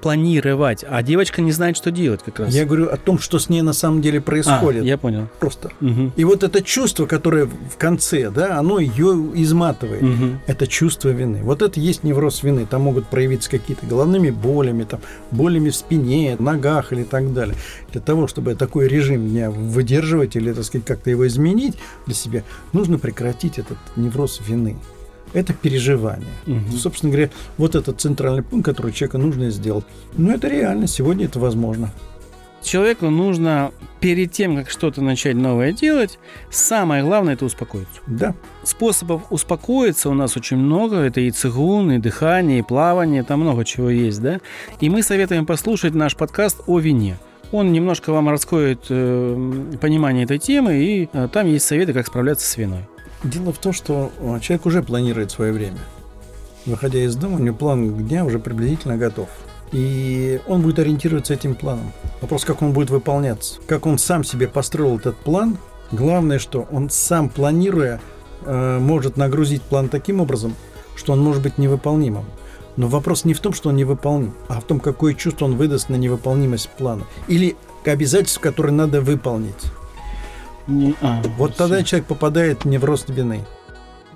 планировать, 0.00 0.84
а 0.88 1.02
девочка 1.02 1.42
не 1.42 1.52
знает, 1.52 1.76
что 1.76 1.90
делать 1.90 2.22
как 2.24 2.40
раз. 2.40 2.54
Я 2.54 2.64
говорю 2.64 2.88
о 2.88 2.96
том, 2.96 3.18
что 3.18 3.38
с 3.38 3.48
ней 3.48 3.62
на 3.62 3.72
самом 3.72 4.02
деле 4.02 4.18
а, 4.18 4.22
происходит. 4.22 4.84
я 4.84 4.98
понял. 4.98 5.28
Просто. 5.38 5.70
Мгм. 5.80 6.12
И 6.16 6.24
вот 6.24 6.42
это 6.42 6.62
чувство, 6.62 7.06
которое 7.06 7.46
в 7.46 7.76
конце, 7.78 8.30
да, 8.30 8.58
оно 8.58 8.78
ее 8.78 9.30
изматывает. 9.34 10.02
Мгм. 10.02 10.40
Это 10.46 10.66
чувство 10.66 11.10
вины. 11.10 11.42
Вот 11.42 11.62
это 11.62 11.80
есть 11.80 12.04
невроз 12.04 12.42
вины. 12.42 12.66
Там 12.66 12.82
могут 12.82 13.06
проявиться 13.06 13.50
какие-то 13.50 13.86
головными 13.86 14.30
болями, 14.30 14.84
там, 14.84 15.00
болями 15.30 15.70
в 15.70 15.76
спине, 15.76 16.36
ногах 16.38 16.92
или 16.92 17.04
так 17.04 17.32
далее. 17.32 17.56
Для 17.92 18.00
того, 18.00 18.26
чтобы 18.26 18.54
такой 18.54 18.88
режим 18.88 19.28
дня 19.28 19.50
выдерживать 19.50 20.36
или, 20.36 20.52
так 20.52 20.64
сказать, 20.64 20.86
как-то 20.86 21.10
его 21.10 21.26
изменить 21.26 21.76
для 22.06 22.14
себя, 22.14 22.42
нужно 22.72 22.98
прекратить 22.98 23.58
этот 23.58 23.78
невроз 23.96 24.40
вины. 24.46 24.76
Это 25.32 25.52
переживание. 25.52 26.32
Мгм. 26.46 26.72
Собственно 26.72 27.12
говоря, 27.12 27.30
вот 27.56 27.74
этот 27.74 28.00
центральный 28.00 28.42
пункт, 28.42 28.66
который 28.66 28.92
человеку 28.92 29.18
нужно 29.18 29.50
сделать. 29.50 29.84
Но 30.16 30.32
это 30.32 30.48
реально, 30.48 30.86
сегодня 30.86 31.26
это 31.26 31.38
возможно. 31.38 31.90
Человеку 32.62 33.08
нужно 33.08 33.72
перед 34.00 34.32
тем, 34.32 34.56
как 34.56 34.70
что-то 34.70 35.00
начать 35.00 35.34
новое 35.34 35.72
делать, 35.72 36.18
самое 36.50 37.02
главное 37.02 37.34
это 37.34 37.46
успокоиться. 37.46 38.00
Да. 38.06 38.34
Способов 38.64 39.22
успокоиться 39.30 40.10
у 40.10 40.14
нас 40.14 40.36
очень 40.36 40.58
много. 40.58 40.96
Это 40.96 41.20
и 41.20 41.30
цигун, 41.30 41.92
и 41.92 41.98
дыхание, 41.98 42.58
и 42.58 42.62
плавание, 42.62 43.22
там 43.22 43.40
много 43.40 43.64
чего 43.64 43.88
есть, 43.88 44.20
да. 44.20 44.40
И 44.80 44.90
мы 44.90 45.02
советуем 45.02 45.46
послушать 45.46 45.94
наш 45.94 46.16
подкаст 46.16 46.60
о 46.66 46.78
вине. 46.78 47.16
Он 47.50 47.72
немножко 47.72 48.12
вам 48.12 48.28
раскроет 48.28 48.86
э, 48.90 49.76
понимание 49.80 50.24
этой 50.24 50.38
темы, 50.38 50.76
и 50.76 51.08
э, 51.12 51.28
там 51.32 51.46
есть 51.46 51.66
советы, 51.66 51.92
как 51.92 52.06
справляться 52.06 52.46
с 52.46 52.56
виной. 52.56 52.86
Дело 53.22 53.52
в 53.52 53.58
том, 53.58 53.72
что 53.72 54.10
э, 54.18 54.40
человек 54.40 54.66
уже 54.66 54.82
планирует 54.82 55.30
свое 55.30 55.52
время. 55.52 55.78
Выходя 56.64 57.00
из 57.00 57.16
дома, 57.16 57.36
у 57.36 57.38
него 57.38 57.56
план 57.56 58.06
дня 58.06 58.24
уже 58.24 58.38
приблизительно 58.38 58.96
готов. 58.96 59.28
И 59.72 60.40
он 60.46 60.62
будет 60.62 60.78
ориентироваться 60.78 61.34
этим 61.34 61.54
планом. 61.54 61.92
Вопрос, 62.20 62.44
как 62.44 62.62
он 62.62 62.72
будет 62.72 62.90
выполняться. 62.90 63.60
Как 63.66 63.86
он 63.86 63.98
сам 63.98 64.24
себе 64.24 64.48
построил 64.48 64.96
этот 64.96 65.16
план. 65.16 65.58
Главное, 65.92 66.38
что 66.38 66.66
он 66.70 66.88
сам, 66.88 67.28
планируя, 67.28 68.00
э, 68.42 68.78
может 68.78 69.16
нагрузить 69.16 69.62
план 69.62 69.88
таким 69.88 70.20
образом, 70.20 70.54
что 70.96 71.12
он 71.12 71.20
может 71.20 71.42
быть 71.42 71.58
невыполнимым. 71.58 72.24
Но 72.76 72.88
вопрос 72.88 73.24
не 73.24 73.34
в 73.34 73.40
том, 73.40 73.52
что 73.52 73.68
он 73.68 73.76
невыполним, 73.76 74.34
а 74.48 74.60
в 74.60 74.64
том, 74.64 74.80
какое 74.80 75.12
чувство 75.12 75.44
он 75.44 75.56
выдаст 75.56 75.90
на 75.90 75.96
невыполнимость 75.96 76.70
плана. 76.70 77.04
Или 77.28 77.56
обязательств, 77.84 78.40
которые 78.40 78.72
надо 78.72 79.00
выполнить. 79.00 79.72
Не- 80.66 80.94
а, 81.00 81.22
Вот 81.36 81.56
тогда 81.56 81.82
человек 81.82 82.06
попадает 82.06 82.64
в 82.64 82.68
невроз 82.68 83.04
вины. 83.08 83.40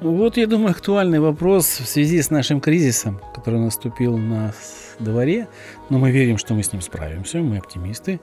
Вот, 0.01 0.37
я 0.37 0.47
думаю, 0.47 0.71
актуальный 0.73 1.21
вопрос 1.21 1.67
в 1.67 1.87
связи 1.87 2.21
с 2.21 2.31
нашим 2.31 2.61
кризисом, 2.61 3.21
который 3.35 3.61
наступил 3.61 4.19
на 4.19 4.53
дворе. 4.99 5.49
Но 5.89 5.99
мы 5.99 6.11
верим, 6.11 6.37
что 6.37 6.55
мы 6.55 6.63
с 6.63 6.73
ним 6.73 6.83
справимся, 6.83 7.39
мы 7.39 7.59
оптимисты. 7.59 8.21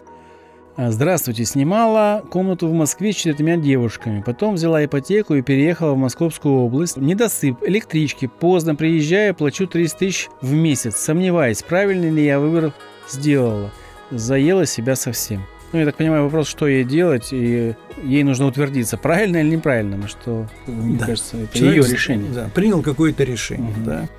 А, 0.78 0.92
Здравствуйте, 0.92 1.44
снимала 1.46 2.24
комнату 2.30 2.68
в 2.68 2.74
Москве 2.74 3.12
с 3.14 3.16
четырьмя 3.16 3.58
девушками. 3.58 4.22
Потом 4.22 4.56
взяла 4.56 4.84
ипотеку 4.86 5.36
и 5.36 5.42
переехала 5.42 5.94
в 5.94 5.98
Московскую 5.98 6.56
область. 6.56 6.98
Недосып, 6.98 7.64
электрички, 7.64 8.28
поздно 8.28 8.76
приезжаю, 8.76 9.34
плачу 9.36 9.66
30 9.68 9.98
тысяч 9.98 10.30
в 10.42 10.54
месяц. 10.54 10.96
Сомневаюсь, 10.98 11.64
правильно 11.64 12.10
ли 12.14 12.24
я 12.26 12.40
выбор 12.40 12.74
сделала. 13.10 13.72
Заела 14.12 14.66
себя 14.66 14.96
совсем. 14.96 15.44
Ну, 15.74 15.80
я 15.80 15.86
так 15.86 15.96
понимаю, 15.96 16.24
вопрос, 16.24 16.48
что 16.48 16.68
ей 16.68 16.84
делать, 16.84 17.30
и 17.32 17.76
ей 18.04 18.24
нужно 18.24 18.48
утвердиться, 18.48 18.98
правильно 18.98 19.38
или 19.38 19.50
неправильно, 19.56 20.08
что, 20.08 20.48
мне 20.68 20.98
Да. 20.98 21.06
кажется, 21.06 21.38
это 21.38 21.58
Человек 21.58 21.86
ее 21.86 21.94
решение. 21.94 22.32
Да, 22.34 22.50
принял 22.54 22.82
какое-то 22.82 23.24
решение, 23.24 23.72
Мгм. 23.72 23.84
да. 23.86 24.10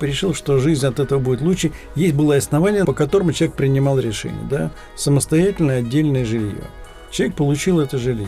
Решил, 0.00 0.32
что 0.34 0.58
жизнь 0.58 0.86
от 0.86 0.98
этого 0.98 1.18
будет 1.20 1.42
лучше. 1.42 1.72
Есть 1.94 2.14
было 2.14 2.34
основание, 2.34 2.84
по 2.86 2.94
которому 2.94 3.32
человек 3.32 3.54
принимал 3.54 3.98
решение, 3.98 4.40
да. 4.48 4.70
Самостоятельное 4.96 5.80
отдельное 5.80 6.24
жилье. 6.24 6.64
Человек 7.10 7.36
получил 7.36 7.80
это 7.80 7.98
жилье. 7.98 8.26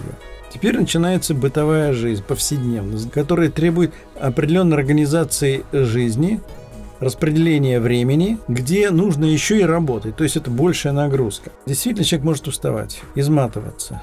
Теперь 0.52 0.78
начинается 0.78 1.33
бытовая 1.35 1.95
жизнь, 1.95 2.23
повседневность, 2.23 3.11
которая 3.11 3.49
требует 3.49 3.92
определенной 4.21 4.76
организации 4.76 5.64
жизни, 5.73 6.40
распределения 7.02 7.80
времени, 7.80 8.38
где 8.47 8.90
нужно 8.90 9.25
еще 9.25 9.59
и 9.59 9.64
работать. 9.64 10.14
То 10.16 10.23
есть 10.23 10.37
это 10.37 10.50
большая 10.50 10.92
нагрузка. 10.92 11.50
Действительно, 11.66 12.04
человек 12.04 12.25
может 12.25 12.47
уставать, 12.47 13.02
изматываться. 13.16 14.00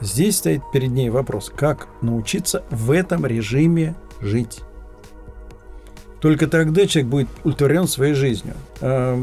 Здесь 0.00 0.38
стоит 0.38 0.62
перед 0.72 0.90
ней 0.90 1.10
вопрос, 1.10 1.52
как 1.54 1.88
научиться 2.00 2.64
в 2.70 2.92
этом 2.92 3.26
режиме 3.26 3.94
жить. 4.22 4.60
Только 6.20 6.48
тогда 6.48 6.86
человек 6.86 7.10
будет 7.10 7.28
удовлетворен 7.44 7.86
своей 7.86 8.14
жизнью. 8.14 8.54
А, 8.80 9.18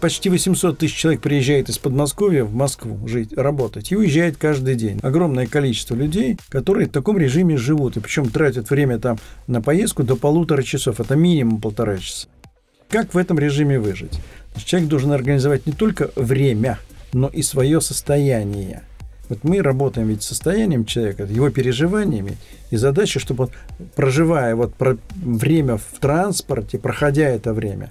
Почти 0.00 0.28
800 0.28 0.78
тысяч 0.78 0.94
человек 0.94 1.22
приезжает 1.22 1.68
из 1.68 1.78
Подмосковья 1.78 2.44
в 2.44 2.54
Москву 2.54 3.06
жить, 3.08 3.32
работать 3.36 3.90
и 3.92 3.96
уезжает 3.96 4.36
каждый 4.36 4.74
день. 4.74 4.98
Огромное 5.02 5.46
количество 5.46 5.94
людей, 5.94 6.38
которые 6.48 6.88
в 6.88 6.92
таком 6.92 7.18
режиме 7.18 7.56
живут, 7.56 7.96
и 7.96 8.00
причем 8.00 8.28
тратят 8.28 8.70
время 8.70 8.98
там 8.98 9.18
на 9.46 9.62
поездку 9.62 10.02
до 10.02 10.16
полутора 10.16 10.62
часов. 10.62 11.00
Это 11.00 11.16
минимум 11.16 11.60
полтора 11.60 11.96
часа. 11.98 12.28
Как 12.88 13.14
в 13.14 13.18
этом 13.18 13.38
режиме 13.38 13.80
выжить? 13.80 14.20
Человек 14.64 14.88
должен 14.88 15.12
организовать 15.12 15.66
не 15.66 15.72
только 15.72 16.10
время, 16.16 16.78
но 17.12 17.28
и 17.28 17.42
свое 17.42 17.80
состояние. 17.80 18.82
Вот 19.28 19.42
мы 19.42 19.60
работаем 19.60 20.08
ведь 20.08 20.22
состоянием 20.22 20.84
человека, 20.84 21.24
его 21.24 21.50
переживаниями, 21.50 22.36
и 22.70 22.76
задача, 22.76 23.18
чтобы 23.18 23.44
он, 23.44 23.50
проживая 23.94 24.54
вот 24.54 24.74
про 24.74 24.96
время 25.16 25.76
в 25.76 25.98
транспорте, 26.00 26.78
проходя 26.78 27.28
это 27.28 27.52
время, 27.52 27.88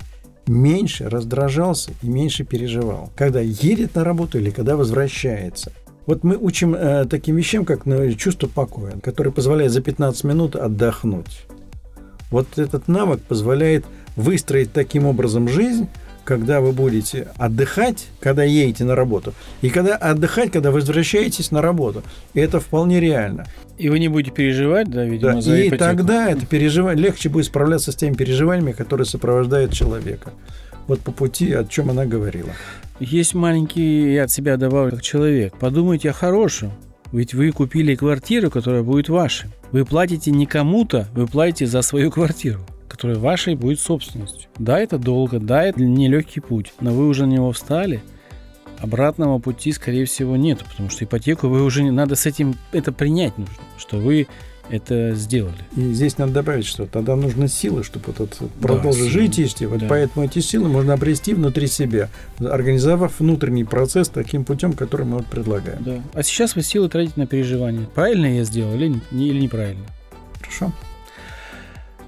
меньше 0.47 1.09
раздражался 1.09 1.91
и 2.01 2.07
меньше 2.07 2.43
переживал, 2.43 3.11
когда 3.15 3.41
едет 3.41 3.95
на 3.95 4.03
работу 4.03 4.37
или 4.37 4.49
когда 4.49 4.77
возвращается. 4.77 5.71
Вот 6.05 6.23
мы 6.23 6.37
учим 6.37 6.75
э, 6.75 7.05
таким 7.05 7.35
вещам, 7.35 7.65
как 7.65 7.85
ну, 7.85 8.11
чувство 8.13 8.47
покоя, 8.47 8.93
которое 9.01 9.31
позволяет 9.31 9.71
за 9.71 9.81
15 9.81 10.23
минут 10.23 10.55
отдохнуть. 10.55 11.45
Вот 12.29 12.59
этот 12.59 12.87
навык 12.87 13.21
позволяет 13.21 13.85
выстроить 14.15 14.71
таким 14.71 15.07
образом 15.07 15.47
жизнь, 15.47 15.87
когда 16.25 16.59
вы 16.59 16.73
будете 16.73 17.29
отдыхать, 17.37 18.07
когда 18.19 18.43
едете 18.43 18.83
на 18.83 18.95
работу, 18.95 19.33
и 19.61 19.69
когда 19.69 19.95
отдыхать, 19.95 20.51
когда 20.51 20.71
возвращаетесь 20.71 21.51
на 21.51 21.61
работу. 21.61 22.03
И 22.33 22.39
это 22.39 22.59
вполне 22.59 22.99
реально. 22.99 23.45
И 23.77 23.89
вы 23.89 23.99
не 23.99 24.07
будете 24.07 24.31
переживать, 24.31 24.89
да, 24.89 25.05
видимо, 25.05 25.35
Да, 25.35 25.41
за 25.41 25.55
и 25.55 25.67
ипотеку. 25.67 25.83
тогда 25.83 26.29
это 26.29 26.45
переживание 26.45 27.03
легче 27.03 27.29
будет 27.29 27.45
справляться 27.45 27.91
с 27.91 27.95
теми 27.95 28.15
переживаниями, 28.15 28.71
которые 28.71 29.05
сопровождают 29.05 29.71
человека. 29.71 30.31
Вот 30.87 30.99
по 30.99 31.11
пути, 31.11 31.53
о 31.53 31.63
чем 31.63 31.89
она 31.89 32.05
говорила. 32.05 32.49
Есть 32.99 33.33
маленький, 33.33 34.13
я 34.13 34.23
от 34.23 34.31
себя 34.31 34.57
добавлю, 34.57 34.91
как 34.91 35.01
человек. 35.01 35.57
Подумайте 35.57 36.09
о 36.09 36.13
хорошем. 36.13 36.71
Ведь 37.11 37.33
вы 37.33 37.51
купили 37.51 37.95
квартиру, 37.95 38.49
которая 38.49 38.83
будет 38.83 39.09
вашей. 39.09 39.49
Вы 39.71 39.85
платите 39.85 40.31
не 40.31 40.45
кому-то, 40.45 41.07
вы 41.13 41.27
платите 41.27 41.65
за 41.65 41.81
свою 41.81 42.11
квартиру, 42.11 42.59
которая 42.87 43.17
вашей 43.17 43.55
будет 43.55 43.79
собственностью. 43.79 44.49
Да, 44.57 44.79
это 44.79 44.97
долго, 44.97 45.39
да, 45.39 45.63
это 45.63 45.81
нелегкий 45.83 46.39
путь, 46.39 46.73
но 46.81 46.91
вы 46.93 47.07
уже 47.07 47.25
на 47.25 47.31
него 47.33 47.51
встали. 47.51 48.01
Обратного 48.79 49.39
пути, 49.39 49.71
скорее 49.71 50.05
всего, 50.05 50.35
нет, 50.35 50.63
потому 50.69 50.89
что 50.89 51.05
ипотеку 51.05 51.47
вы 51.47 51.63
уже 51.63 51.81
не 51.83 51.91
надо 51.91 52.15
с 52.15 52.25
этим 52.25 52.55
это 52.71 52.91
принять 52.91 53.37
нужно, 53.37 53.53
что 53.77 53.97
вы 53.97 54.27
это 54.69 55.13
сделали. 55.13 55.55
И 55.77 55.93
здесь 55.93 56.17
надо 56.17 56.33
добавить, 56.33 56.65
что 56.65 56.85
тогда 56.85 57.15
нужны 57.15 57.47
силы, 57.47 57.83
чтобы 57.83 58.05
вот 58.07 58.19
это 58.19 58.45
продолжить 58.61 59.11
силы. 59.11 59.27
жить, 59.47 59.61
вот 59.61 59.79
Да. 59.79 59.85
поэтому 59.87 60.25
эти 60.25 60.39
силы 60.39 60.67
можно 60.67 60.93
обрести 60.93 61.33
внутри 61.33 61.67
себя, 61.67 62.09
организовав 62.39 63.19
внутренний 63.19 63.63
процесс 63.63 64.09
таким 64.09 64.43
путем, 64.43 64.73
который 64.73 65.05
мы 65.05 65.17
вот 65.17 65.27
предлагаем. 65.27 65.83
Да. 65.83 66.01
А 66.13 66.23
сейчас 66.23 66.55
вы 66.55 66.63
силы 66.63 66.89
тратите 66.89 67.13
на 67.19 67.27
переживания. 67.27 67.85
Правильно 67.93 68.25
я 68.37 68.43
сделал 68.43 68.73
или, 68.75 68.99
не- 69.11 69.27
или 69.29 69.39
неправильно? 69.39 69.85
Хорошо? 70.41 70.73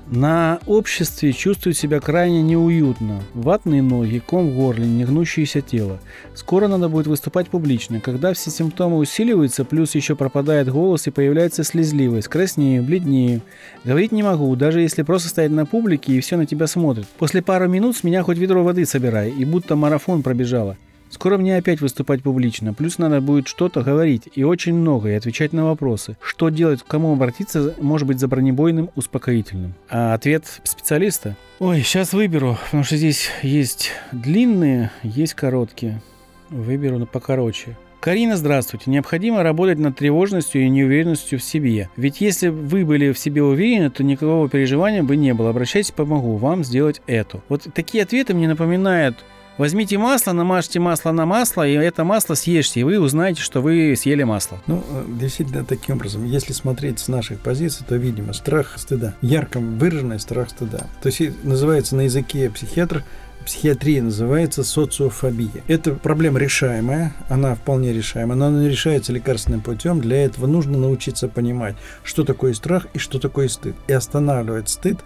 На 0.10 0.60
обществе 0.68 1.34
чувствует 1.34 1.76
себя 1.76 2.00
крайне 2.00 2.42
неуютно. 2.42 3.22
Ватные 3.34 3.82
ноги, 3.82 4.20
ком 4.20 4.52
в 4.52 4.56
горле, 4.56 4.86
негнущееся 4.86 5.60
тело. 5.60 6.00
Скоро 6.34 6.70
надо 6.70 6.88
будет 6.88 7.08
выступать 7.08 7.50
публично. 7.50 8.00
Когда 8.00 8.34
все 8.34 8.50
симптомы 8.50 9.00
усиливаются, 9.00 9.66
плюс 9.66 9.96
еще 9.96 10.16
пропадает 10.16 10.70
голос 10.70 11.08
и 11.08 11.12
появляется 11.12 11.66
слезливость, 11.66 12.30
краснею, 12.30 12.84
бледнею. 12.84 13.42
Говорить 13.84 14.14
не 14.14 14.24
могу, 14.24 14.56
даже 14.56 14.80
если 14.80 15.04
просто 15.04 15.28
стоять 15.28 15.52
на 15.52 15.66
публике 15.66 16.14
и 16.14 16.22
все 16.22 16.38
на 16.38 16.46
тебя 16.46 16.68
смотрят. 16.68 17.06
После 17.18 17.42
пары 17.42 17.68
минут 17.68 17.98
с 17.98 18.04
меня 18.06 18.24
хоть 18.24 18.38
ведро 18.38 18.64
воды 18.64 18.86
собирай, 18.86 19.30
и 19.30 19.44
будто 19.44 19.76
марафон 19.76 20.24
пробежала. 20.24 20.78
Скоро 21.10 21.38
мне 21.38 21.58
опять 21.58 21.82
выступать 21.82 22.22
публично, 22.22 22.74
плюс 22.74 22.98
надо 22.98 23.22
будет 23.22 23.48
что-то 23.48 23.82
говорить, 23.82 24.30
и 24.36 24.44
очень 24.44 24.74
много, 24.74 25.10
и 25.10 25.14
отвечать 25.14 25.54
на 25.54 25.66
вопросы. 25.66 26.18
Что 26.22 26.50
делать, 26.50 26.84
к 26.84 26.88
кому 26.88 27.14
обратиться, 27.14 27.74
может 27.80 28.08
быть, 28.08 28.20
за 28.20 28.28
бронебойным 28.28 28.90
успокоительным. 28.96 29.74
А 29.90 30.14
ответ 30.14 30.62
специалиста? 30.64 31.36
Ой, 31.60 31.82
сейчас 31.82 32.14
выберу, 32.14 32.58
потому 32.66 32.84
что 32.84 32.98
здесь 32.98 33.30
есть 33.42 33.92
длинные, 34.12 34.92
есть 35.04 35.34
короткие. 35.34 36.02
Выберу 36.50 36.98
на 36.98 37.06
покороче. 37.06 37.78
Карина, 38.00 38.38
здравствуйте. 38.38 38.90
Необходимо 38.92 39.44
работать 39.44 39.80
над 39.80 39.98
тревожностью 39.98 40.62
и 40.62 40.70
неуверенностью 40.70 41.40
в 41.40 41.44
себе. 41.44 41.90
Ведь 41.98 42.22
если 42.22 42.48
вы 42.48 42.86
были 42.86 43.12
в 43.12 43.18
себе 43.18 43.44
уверены, 43.44 43.90
то 43.90 44.04
никакого 44.04 44.48
переживания 44.48 45.04
бы 45.04 45.18
не 45.18 45.34
было. 45.34 45.50
Обращайтесь, 45.50 45.92
помогу 45.92 46.38
вам 46.38 46.64
сделать 46.64 47.02
это. 47.08 47.42
Вот 47.50 47.68
такие 47.74 48.04
ответы 48.04 48.34
мне 48.34 48.48
напоминают 48.48 49.26
Возьмите 49.58 49.98
масло, 49.98 50.34
намажьте 50.34 50.80
масло 50.80 51.12
на 51.12 51.26
масло, 51.26 51.68
и 51.68 51.74
это 51.74 52.04
масло 52.04 52.36
съешьте, 52.36 52.82
и 52.82 52.84
вы 52.84 53.00
узнаете, 53.00 53.42
что 53.42 53.62
вы 53.62 53.96
съели 53.98 54.24
масло. 54.24 54.60
Ну, 54.68 54.84
э, 54.88 55.06
действительно, 55.20 55.66
таким 55.66 55.96
образом, 55.96 56.26
если 56.26 56.54
смотреть 56.54 57.00
с 57.00 57.08
наших 57.08 57.40
позиций, 57.40 57.86
то, 57.88 57.96
видимо, 57.96 58.34
страх 58.34 58.78
стыда. 58.78 59.16
Ярко 59.22 59.60
выраженный 59.60 60.20
страх 60.20 60.52
стыда. 60.52 60.88
То 61.02 61.08
есть 61.08 61.44
называется 61.44 61.96
на 61.96 62.02
языке 62.02 62.50
психиатр 62.50 63.04
психиатрия 63.48 64.02
называется 64.02 64.64
социофобия. 64.64 65.64
Это 65.68 65.94
проблема 65.94 66.38
решаемая, 66.38 67.14
она 67.30 67.56
вполне 67.56 67.94
решаемая, 67.94 68.38
но 68.38 68.48
она 68.48 68.68
решается 68.68 69.14
лекарственным 69.14 69.62
путем. 69.62 70.02
Для 70.02 70.24
этого 70.26 70.48
нужно 70.48 70.78
научиться 70.78 71.30
понимать, 71.30 71.76
что 72.04 72.26
такое 72.26 72.54
страх 72.54 72.88
и 72.94 73.00
что 73.00 73.20
такое 73.20 73.48
стыд. 73.48 73.76
И 73.88 73.94
останавливать 73.94 74.68
стыд 74.68 75.00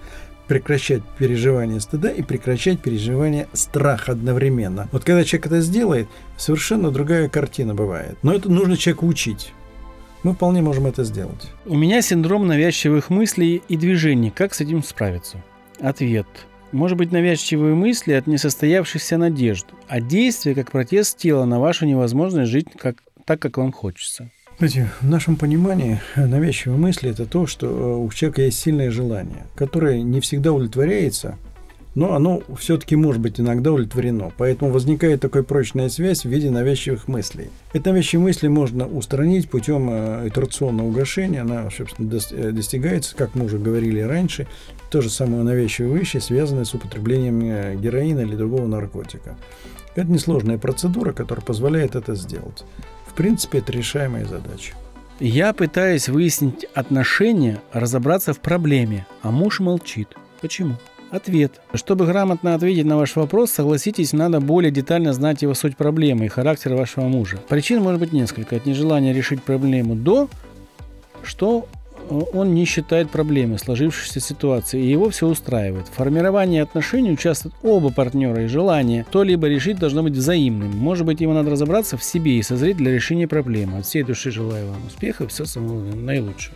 прекращать 0.51 1.01
переживание 1.17 1.79
стыда 1.79 2.12
и 2.12 2.22
прекращать 2.22 2.81
переживание 2.81 3.48
страха 3.53 4.12
одновременно. 4.12 4.89
Вот 4.91 5.05
когда 5.05 5.24
человек 5.24 5.46
это 5.46 5.62
сделает, 5.62 6.10
совершенно 6.36 6.91
другая 6.91 7.29
картина 7.29 7.74
бывает. 7.74 8.17
Но 8.22 8.34
это 8.34 8.51
нужно 8.51 8.75
человеку 8.75 9.08
учить. 9.08 9.53
Мы 10.24 10.34
вполне 10.34 10.62
можем 10.62 10.88
это 10.88 11.05
сделать. 11.05 11.50
У 11.65 11.77
меня 11.77 12.01
синдром 12.01 12.48
навязчивых 12.48 13.10
мыслей 13.10 13.63
и 13.70 13.77
движений. 13.77 14.29
Как 14.29 14.53
с 14.53 14.60
этим 14.60 14.84
справиться? 14.84 15.41
Ответ. 15.79 16.27
Может 16.74 16.98
быть 16.98 17.13
навязчивые 17.13 17.74
мысли 17.74 18.12
от 18.12 18.27
несостоявшихся 18.27 19.15
надежд, 19.15 19.67
а 19.88 20.01
действия 20.01 20.53
как 20.53 20.74
протест 20.74 21.17
тела 21.17 21.46
на 21.46 21.62
вашу 21.62 21.86
невозможность 21.86 22.51
жить 22.51 22.67
как, 22.77 22.98
так, 23.24 23.39
как 23.39 23.55
вам 23.55 23.72
хочется. 23.72 24.29
Знаете, 24.62 24.91
в 25.01 25.10
нашем 25.10 25.38
понимании 25.38 26.00
навязчивые 26.15 26.77
мысли– 26.77 27.10
это 27.12 27.25
то, 27.25 27.48
что 27.48 27.65
э, 27.65 27.96
у 27.96 28.12
человека 28.12 28.44
есть 28.44 28.60
сильное 28.60 28.91
желание, 28.91 29.48
которое 29.56 30.03
не 30.03 30.22
всегда 30.22 30.53
удовлетворяется, 30.53 31.39
но 31.96 32.13
оно 32.13 32.44
все-таки 32.60 32.96
может 32.96 33.24
быть 33.24 33.39
иногда 33.39 33.72
удовлетворено. 33.72 34.32
Поэтому 34.38 34.70
возникает 34.70 35.20
такая 35.20 35.41
прочная 35.41 35.89
связь 35.89 36.25
в 36.25 36.30
виде 36.30 36.51
навязчивых 36.51 37.08
мыслей. 37.08 37.50
Эти 37.74 37.88
навязчивые 37.88 38.25
мысли 38.25 38.50
можно 38.50 38.86
устранить 38.86 39.50
путем 39.50 39.89
э, 39.89 40.27
итерационного 40.27 40.89
угошения. 40.89 41.41
Она, 41.41 41.68
собственно, 41.75 42.08
э, 42.30 42.51
достигается, 42.51 43.15
как 43.15 43.34
мы 43.34 43.46
уже 43.46 43.58
говорили 43.58 44.01
раньше, 44.01 44.46
то 44.91 45.01
же 45.01 45.10
самое 45.10 45.41
навязчивые 45.41 45.98
вещи, 45.98 46.18
связанные 46.18 46.65
с 46.65 46.74
употреблением 46.75 47.82
героина 47.82 48.20
или 48.20 48.36
другого 48.36 48.68
наркотика. 48.68 49.36
Это 49.96 50.12
несложная 50.12 50.60
процедура, 50.60 51.13
которая 51.13 51.44
позволяет 51.44 51.96
это 51.96 52.13
сделать. 52.13 52.63
В 53.12 53.13
принципе, 53.13 53.58
это 53.58 53.74
решаемая 53.74 54.24
задача. 54.24 54.74
Я 55.20 55.51
пытаюсь 55.51 56.08
выяснить 56.08 56.65
отношения, 56.74 57.62
разобраться 57.74 58.34
в 58.34 58.39
проблеме, 58.39 59.06
а 59.22 59.32
муж 59.32 59.60
молчит. 59.60 60.15
Почему? 60.39 60.77
Ответ. 61.10 61.60
Чтобы 61.74 62.06
грамотно 62.06 62.56
ответить 62.56 62.86
на 62.86 62.96
ваш 62.96 63.18
вопрос, 63.18 63.51
согласитесь, 63.51 64.13
надо 64.13 64.39
более 64.39 64.72
детально 64.72 65.12
знать 65.12 65.41
его 65.41 65.53
суть 65.56 65.75
проблемы 65.75 66.25
и 66.25 66.30
характер 66.30 66.74
вашего 66.74 67.03
мужа. 67.03 67.38
Причин 67.50 67.84
может 67.84 68.00
быть 68.00 68.13
несколько. 68.13 68.56
От 68.56 68.65
нежелания 68.65 69.13
решить 69.13 69.44
проблему 69.44 69.94
до, 69.94 70.30
что 71.22 71.68
он 72.12 72.53
не 72.53 72.65
считает 72.65 73.10
проблемы 73.10 73.58
сложившейся 73.58 74.20
ситуации, 74.20 74.82
и 74.82 74.89
его 74.89 75.10
все 75.10 75.27
устраивает. 75.27 75.88
В 75.88 75.94
формировании 75.94 76.60
отношений 76.60 77.12
участвуют 77.12 77.56
оба 77.63 77.91
партнера, 77.91 78.44
и 78.44 78.48
желание 78.48 79.06
то-либо 79.10 79.48
решить 79.48 79.80
должно 79.80 80.03
быть 80.03 80.13
взаимным. 80.13 80.77
Может 80.77 81.06
быть, 81.06 81.22
ему 81.22 81.34
надо 81.34 81.51
разобраться 81.51 81.98
в 81.98 82.03
себе 82.03 82.38
и 82.38 82.44
созреть 82.44 82.77
для 82.77 82.91
решения 82.91 83.27
проблемы. 83.27 83.80
От 83.80 83.86
всей 83.86 84.03
души 84.03 84.32
желаю 84.32 84.68
вам 84.68 84.86
успеха, 84.88 85.27
все 85.27 85.46
самого 85.46 85.96
наилучшего. 85.96 86.56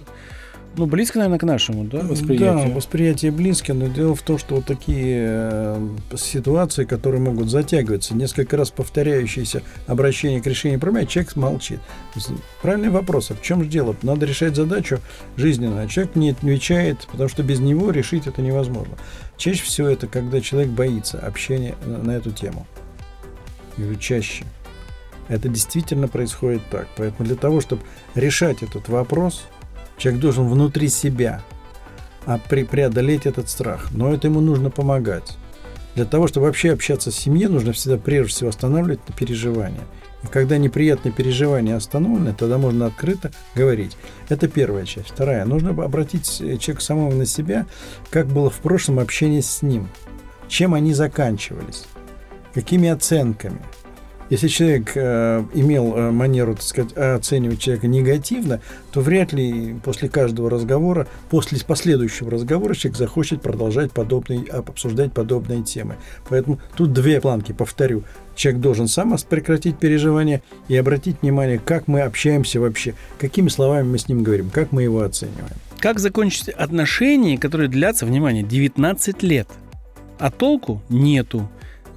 Ну, 0.77 0.88
близко, 0.88 1.20
наверное, 1.20 1.39
к 1.39 1.44
нашему, 1.44 1.86
да, 1.86 2.00
восприятию? 2.00 2.70
Да, 2.70 2.75
восприятие 2.75 3.32
близко, 3.32 3.74
но 3.74 3.88
дело 3.88 4.13
в 4.15 4.22
том, 4.22 4.38
что 4.38 4.55
вот 4.55 4.65
такие 4.65 5.25
э, 5.29 5.89
ситуации, 6.17 6.84
которые 6.84 7.22
могут 7.22 7.50
затягиваться, 7.50 8.13
несколько 8.13 8.58
раз 8.58 8.72
повторяющиеся 8.72 9.62
обращения 9.88 10.41
к 10.41 10.48
решению 10.48 10.79
проблемы, 10.79 11.08
человек 11.08 11.36
молчит. 11.38 11.79
Правильный 12.62 12.89
вопрос, 12.89 13.32
а 13.32 13.36
в 13.36 13.41
чем 13.41 13.63
же 13.63 13.70
дело? 13.70 13.96
Надо 14.01 14.25
решать 14.25 14.55
задачу 14.55 15.00
жизненную, 15.38 15.86
а 15.86 15.88
человек 15.88 16.15
не 16.15 16.32
отвечает, 16.32 17.07
потому 17.09 17.29
что 17.29 17.42
без 17.42 17.59
него 17.59 17.92
решить 17.92 18.27
это 18.27 18.42
невозможно. 18.42 18.96
Чаще 19.38 19.64
всего 19.64 19.88
это, 19.88 20.07
когда 20.07 20.42
человек 20.42 20.72
боится 20.72 21.20
общения 21.20 21.75
на 21.85 22.11
эту 22.11 22.31
тему. 22.31 22.68
Или 23.77 23.96
чаще. 23.96 24.44
Это 25.27 25.48
действительно 25.48 26.07
происходит 26.07 26.61
так. 26.70 26.88
Поэтому 26.98 27.27
для 27.27 27.35
того, 27.35 27.61
чтобы 27.61 27.81
решать 28.14 28.61
этот 28.61 28.90
вопрос– 28.90 29.46
Человек 29.98 30.22
должен 30.22 30.48
внутри 30.48 30.90
себя 30.90 31.42
а 32.25 32.40
преодолеть 32.40 33.25
этот 33.25 33.50
страх. 33.50 33.90
Но 33.92 34.14
это 34.14 34.27
ему 34.27 34.42
нужно 34.42 34.70
помогать. 34.70 35.38
Для 35.96 36.05
того, 36.05 36.27
чтобы 36.27 36.48
вообще 36.48 36.74
общаться 36.74 37.12
с 37.12 37.16
семьей, 37.16 37.48
нужно 37.48 37.72
всегда 37.72 37.98
прежде 37.98 38.31
всего 38.31 38.50
останавливать 38.50 39.00
переживания. 39.18 39.84
И 40.24 40.27
когда 40.27 40.58
неприятные 40.58 41.14
переживания 41.14 41.75
остановлены, 41.75 42.34
тогда 42.34 42.58
можно 42.58 42.88
открыто 42.88 43.31
говорить. 43.53 43.96
Это 44.27 44.48
первая 44.48 44.86
часть. 44.86 45.10
Вторая. 45.10 45.46
Нужно 45.46 45.70
обратить 45.70 46.27
человека 46.38 46.81
самого 46.81 47.14
на 47.14 47.25
себя, 47.25 47.68
как 48.10 48.27
было 48.27 48.50
в 48.50 48.58
прошлом 48.58 49.00
общение 49.00 49.42
с 49.42 49.62
ним. 49.62 49.88
Чем 50.48 50.74
они 50.74 50.94
заканчивались. 50.94 51.86
Какими 52.53 52.90
оценками– 52.90 53.62
если 54.29 54.48
человек 54.48 54.92
э, 54.96 55.44
имел 55.53 55.96
э, 55.96 56.11
манеру, 56.11 56.55
так 56.55 56.64
сказать, 56.64 56.94
оценивать 56.94 57.59
человека 57.59 57.88
негативно, 57.88 58.59
то 58.92 59.01
вряд 59.01 59.33
ли 59.33 59.75
после 59.83 60.09
каждого 60.09 60.50
разговора, 60.50 61.07
после 61.29 61.59
последующего 61.59 62.31
разговора 62.31 62.74
человек 62.74 62.98
захочет 62.98 63.42
продолжать 63.42 63.92
подобные, 63.92 64.46
обсуждать 64.46 65.14
подобные 65.14 65.61
темы. 65.64 65.96
Поэтому 66.27 66.59
тут 66.75 66.92
две 66.92 67.22
планки, 67.22 67.51
повторю. 67.51 68.03
Человек 68.35 68.61
должен 68.61 68.88
сам 68.88 69.16
прекратить 69.29 69.77
переживания 69.77 70.42
и 70.68 70.75
обратить 70.75 71.22
внимание, 71.22 71.59
как 71.64 71.88
мы 71.88 72.01
общаемся 72.01 72.59
вообще, 72.59 72.96
какими 73.20 73.50
словами 73.50 73.88
мы 73.88 73.98
с 73.98 74.09
ним 74.09 74.24
говорим, 74.24 74.50
как 74.50 74.72
мы 74.72 74.83
его 74.83 75.01
оцениваем. 75.01 75.55
Как 75.79 76.00
закончить 76.00 76.50
отношения, 76.50 77.38
которые 77.38 77.70
длятся, 77.70 78.05
внимание, 78.05 78.44
19 78.44 79.22
лет? 79.24 79.48
А 80.18 80.31
толку 80.31 80.81
нету. 80.90 81.48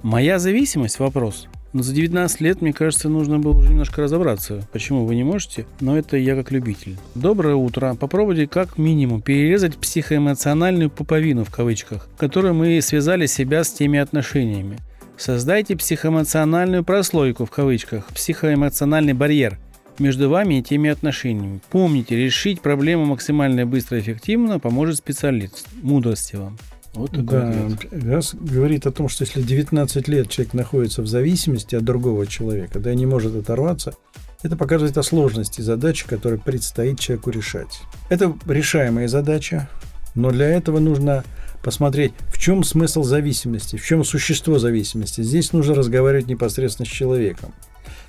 Моя 0.02 0.38
зависимость– 0.38 0.98
вопрос– 1.00 1.48
но 1.72 1.82
за 1.82 1.94
19 1.94 2.40
лет, 2.40 2.62
мне 2.62 2.72
кажется, 2.72 3.08
нужно 3.08 3.38
было 3.38 3.58
уже 3.58 3.70
немножко 3.70 4.02
разобраться, 4.02 4.66
почему 4.72 5.04
вы 5.04 5.14
не 5.16 5.24
можете, 5.24 5.66
но 5.80 5.98
это 5.98 6.16
я 6.16 6.34
как 6.34 6.50
любитель. 6.50 6.96
Доброе 7.14 7.54
утро. 7.54 7.94
Попробуйте 7.94 8.46
как 8.46 8.78
минимум 8.78 9.20
перерезать 9.22 9.76
психоэмоциональную 9.76 10.90
пуповину 10.90 11.44
в 11.44 11.50
кавычках, 11.50 12.08
которой 12.16 12.52
мы 12.52 12.80
связали 12.80 13.26
себя 13.26 13.64
с 13.64 13.70
теми 13.70 13.98
отношениями. 13.98 14.78
Создайте 15.16 15.76
психоэмоциональную 15.76 16.84
прослойку 16.84 17.44
в 17.44 17.50
кавычках, 17.50 18.06
психоэмоциональный 18.14 19.14
барьер 19.14 19.58
между 19.98 20.30
вами 20.30 20.60
и 20.60 20.62
теми 20.62 20.90
отношениями. 20.90 21.60
Помните, 21.70 22.16
решить 22.16 22.60
проблему 22.60 23.04
максимально 23.04 23.66
быстро 23.66 23.98
и 23.98 24.00
эффективно 24.00 24.60
поможет 24.60 24.96
специалист. 24.96 25.66
Мудрости 25.82 26.36
вам. 26.36 26.56
Вот 26.94 27.10
да, 27.12 27.68
раз 27.92 28.34
говорит 28.34 28.86
о 28.86 28.92
том, 28.92 29.08
что 29.08 29.24
если 29.24 29.42
19 29.42 30.08
лет 30.08 30.28
человек 30.28 30.54
находится 30.54 31.02
в 31.02 31.06
зависимости 31.06 31.76
от 31.76 31.84
другого 31.84 32.26
человека, 32.26 32.80
да 32.80 32.92
и 32.92 32.96
не 32.96 33.06
может 33.06 33.36
оторваться, 33.36 33.94
это 34.42 34.56
показывает 34.56 34.96
о 34.96 35.02
сложности 35.02 35.60
задачи, 35.60 36.06
которую 36.06 36.40
предстоит 36.40 36.98
человеку 36.98 37.30
решать. 37.30 37.80
Это 38.08 38.34
решаемая 38.46 39.08
задача, 39.08 39.68
но 40.14 40.30
для 40.30 40.48
этого 40.48 40.78
нужно 40.78 41.24
посмотреть, 41.62 42.12
в 42.32 42.38
чем 42.38 42.64
смысл 42.64 43.02
зависимости, 43.02 43.76
в 43.76 43.84
чем 43.84 44.04
существо 44.04 44.58
зависимости. 44.58 45.22
Здесь 45.22 45.52
нужно 45.52 45.74
разговаривать 45.74 46.28
непосредственно 46.28 46.86
с 46.86 46.90
человеком. 46.90 47.52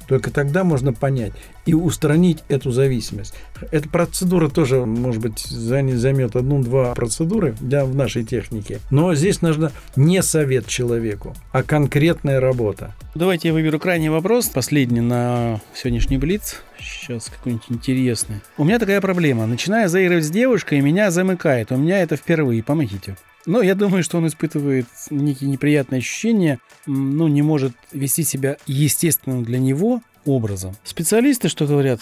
Только 0.09 0.31
тогда 0.31 0.63
можно 0.63 0.91
понять 0.91 1.33
и 1.67 1.75
устранить 1.75 2.39
эту 2.49 2.71
зависимость. 2.71 3.35
Эта 3.69 3.87
процедура 3.87 4.49
тоже, 4.49 4.83
может 4.87 5.21
быть, 5.21 5.37
займет 5.39 6.35
одну-два 6.35 6.95
процедуры 6.95 7.55
для, 7.61 7.85
в 7.85 7.95
нашей 7.95 8.23
технике. 8.23 8.79
Но 8.89 9.13
здесь 9.13 9.43
нужно 9.43 9.71
не 9.95 10.23
совет 10.23 10.65
человеку, 10.65 11.35
а 11.51 11.61
конкретная 11.61 12.39
работа. 12.39 12.95
Давайте 13.13 13.49
я 13.49 13.53
выберу 13.53 13.79
крайний 13.79 14.09
вопрос, 14.09 14.47
последний 14.47 15.01
на 15.01 15.61
сегодняшний 15.75 16.17
Блиц. 16.17 16.55
Сейчас 16.79 17.29
какой-нибудь 17.29 17.65
интересный. 17.69 18.37
У 18.57 18.63
меня 18.63 18.79
такая 18.79 19.01
проблема. 19.01 19.45
Начинаю 19.45 19.89
заигрывать 19.89 20.25
с 20.25 20.31
девушкой, 20.31 20.79
и 20.79 20.81
меня 20.81 21.11
замыкает. 21.11 21.71
У 21.71 21.77
меня 21.77 22.01
это 22.01 22.15
впервые. 22.15 22.63
Помогите. 22.63 23.15
Но 23.49 23.63
я 23.63 23.73
думаю, 23.73 24.03
что 24.03 24.19
он 24.19 24.27
испытывает 24.27 24.85
некие 25.09 25.49
неприятные 25.49 25.97
ощущения, 25.97 26.59
ну, 26.85 27.27
не 27.27 27.41
может 27.41 27.73
вести 27.91 28.21
себя 28.21 28.57
естественным 28.67 29.43
для 29.43 29.57
него 29.57 30.03
образом. 30.23 30.75
Специалисты 30.83 31.49
что 31.49 31.65
говорят? 31.65 31.99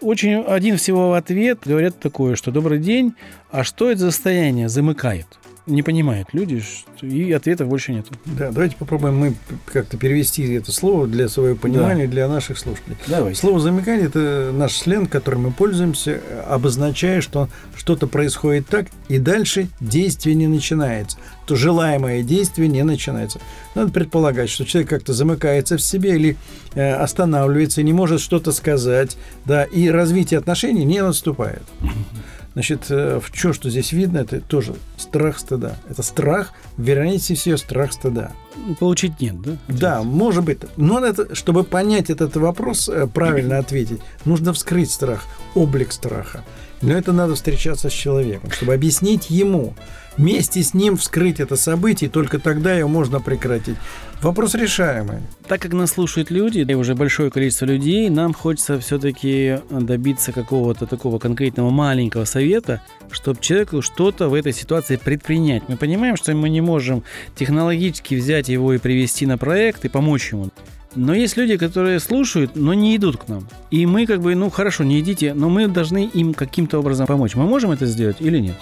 Очень 0.00 0.36
один 0.36 0.78
всего 0.78 1.10
в 1.10 1.12
ответ 1.12 1.58
говорят 1.66 2.00
такое, 2.00 2.36
что 2.36 2.52
добрый 2.52 2.78
день, 2.78 3.12
а 3.50 3.64
что 3.64 3.90
это 3.90 4.00
за 4.00 4.12
состояние? 4.12 4.70
Замыкает. 4.70 5.26
Не 5.68 5.82
понимают 5.82 6.28
люди, 6.32 6.60
что- 6.60 7.06
и 7.06 7.30
ответов 7.32 7.68
больше 7.68 7.92
нету. 7.92 8.12
Да, 8.24 8.50
давайте 8.50 8.76
попробуем 8.76 9.16
мы 9.16 9.34
как-то 9.66 9.96
перевести 9.96 10.52
это 10.54 10.72
слово 10.72 11.06
для 11.06 11.28
своего 11.28 11.56
понимания, 11.56 12.06
для 12.06 12.28
наших 12.28 12.58
слушателей. 12.58 12.96
Давай. 13.06 13.34
Слово 13.34 13.60
замыкание– 13.60 14.06
это 14.08 14.50
наш 14.52 14.76
сленг, 14.76 15.10
которым 15.10 15.42
мы 15.42 15.50
пользуемся, 15.52 16.20
обозначая, 16.48 17.20
что 17.20 17.48
что-то 17.76 18.06
происходит 18.06 18.66
так, 18.66 18.86
и 19.08 19.18
дальше 19.18 19.68
действие 19.80 20.34
не 20.34 20.46
начинается. 20.46 21.18
То 21.46 21.56
желаемое 21.56 22.22
действие 22.22 22.68
не 22.68 22.82
начинается. 22.82 23.40
Надо 23.74 23.92
предполагать, 23.92 24.50
что 24.50 24.64
человек 24.64 24.90
как-то 24.90 25.12
замыкается 25.12 25.76
в 25.76 25.80
себе 25.82 26.14
или 26.16 26.36
э, 26.74 26.92
останавливается, 26.92 27.82
не 27.82 27.92
может 27.92 28.20
что-то 28.20 28.52
сказать, 28.52 29.16
да, 29.44 29.64
и 29.64 29.88
развитие 29.88 30.38
отношений 30.38 30.84
не 30.84 31.02
наступает. 31.02 31.62
Значит, 32.54 32.86
э, 32.90 33.20
в 33.22 33.30
чем 33.32 33.52
что 33.52 33.70
здесь 33.70 33.92
видно, 33.92 34.18
это 34.18 34.40
тоже 34.40 34.74
страх 34.96 35.38
стыда. 35.38 35.76
Это 35.88 36.02
страх, 36.02 36.52
вероятнее 36.76 37.36
всего, 37.36 37.56
страх 37.56 37.92
стыда. 37.92 38.32
Получить 38.80 39.20
нет, 39.20 39.40
да? 39.40 39.56
Да, 39.68 40.02
может 40.02 40.44
быть. 40.44 40.58
Но 40.76 41.04
это, 41.04 41.34
чтобы 41.34 41.64
понять 41.64 42.10
этот 42.10 42.36
вопрос, 42.36 42.88
э, 42.88 43.06
правильно 43.06 43.58
ответить, 43.58 44.00
нужно 44.24 44.52
вскрыть 44.52 44.90
страх, 44.90 45.24
облик 45.54 45.92
страха. 45.92 46.44
Но 46.80 46.94
это 46.94 47.12
надо 47.12 47.34
встречаться 47.34 47.90
с 47.90 47.92
человеком, 47.92 48.50
чтобы 48.50 48.74
объяснить 48.74 49.30
ему, 49.30 49.74
вместе 50.18 50.62
с 50.62 50.74
ним 50.74 50.96
вскрыть 50.96 51.40
это 51.40 51.56
событие, 51.56 52.10
и 52.10 52.12
только 52.12 52.38
тогда 52.38 52.74
его 52.74 52.88
можно 52.88 53.20
прекратить. 53.20 53.76
Вопрос 54.20 54.54
решаемый. 54.54 55.18
Так 55.46 55.62
как 55.62 55.72
нас 55.72 55.92
слушают 55.92 56.30
люди, 56.30 56.66
и 56.68 56.74
уже 56.74 56.96
большое 56.96 57.30
количество 57.30 57.66
людей, 57.66 58.10
нам 58.10 58.34
хочется 58.34 58.80
все-таки 58.80 59.60
добиться 59.70 60.32
какого-то 60.32 60.86
такого 60.86 61.20
конкретного 61.20 61.70
маленького 61.70 62.24
совета, 62.24 62.82
чтобы 63.12 63.40
человеку 63.40 63.80
что-то 63.80 64.28
в 64.28 64.34
этой 64.34 64.52
ситуации 64.52 64.96
предпринять. 64.96 65.62
Мы 65.68 65.76
понимаем, 65.76 66.16
что 66.16 66.34
мы 66.34 66.48
не 66.48 66.60
можем 66.60 67.04
технологически 67.36 68.16
взять 68.16 68.48
его 68.48 68.72
и 68.74 68.78
привести 68.78 69.24
на 69.24 69.38
проект 69.38 69.84
и 69.84 69.88
помочь 69.88 70.32
ему. 70.32 70.50
Но 70.96 71.14
есть 71.14 71.36
люди, 71.36 71.56
которые 71.56 72.00
слушают, 72.00 72.56
но 72.56 72.74
не 72.74 72.96
идут 72.96 73.18
к 73.18 73.28
нам. 73.28 73.46
И 73.70 73.86
мы 73.86 74.04
как 74.04 74.20
бы, 74.20 74.34
ну 74.34 74.50
хорошо, 74.50 74.82
не 74.82 74.98
идите, 74.98 75.32
но 75.32 75.48
мы 75.48 75.68
должны 75.68 76.06
им 76.06 76.34
каким-то 76.34 76.80
образом 76.80 77.06
помочь. 77.06 77.36
Мы 77.36 77.44
можем 77.44 77.70
это 77.70 77.86
сделать 77.86 78.16
или 78.20 78.38
нет? 78.38 78.56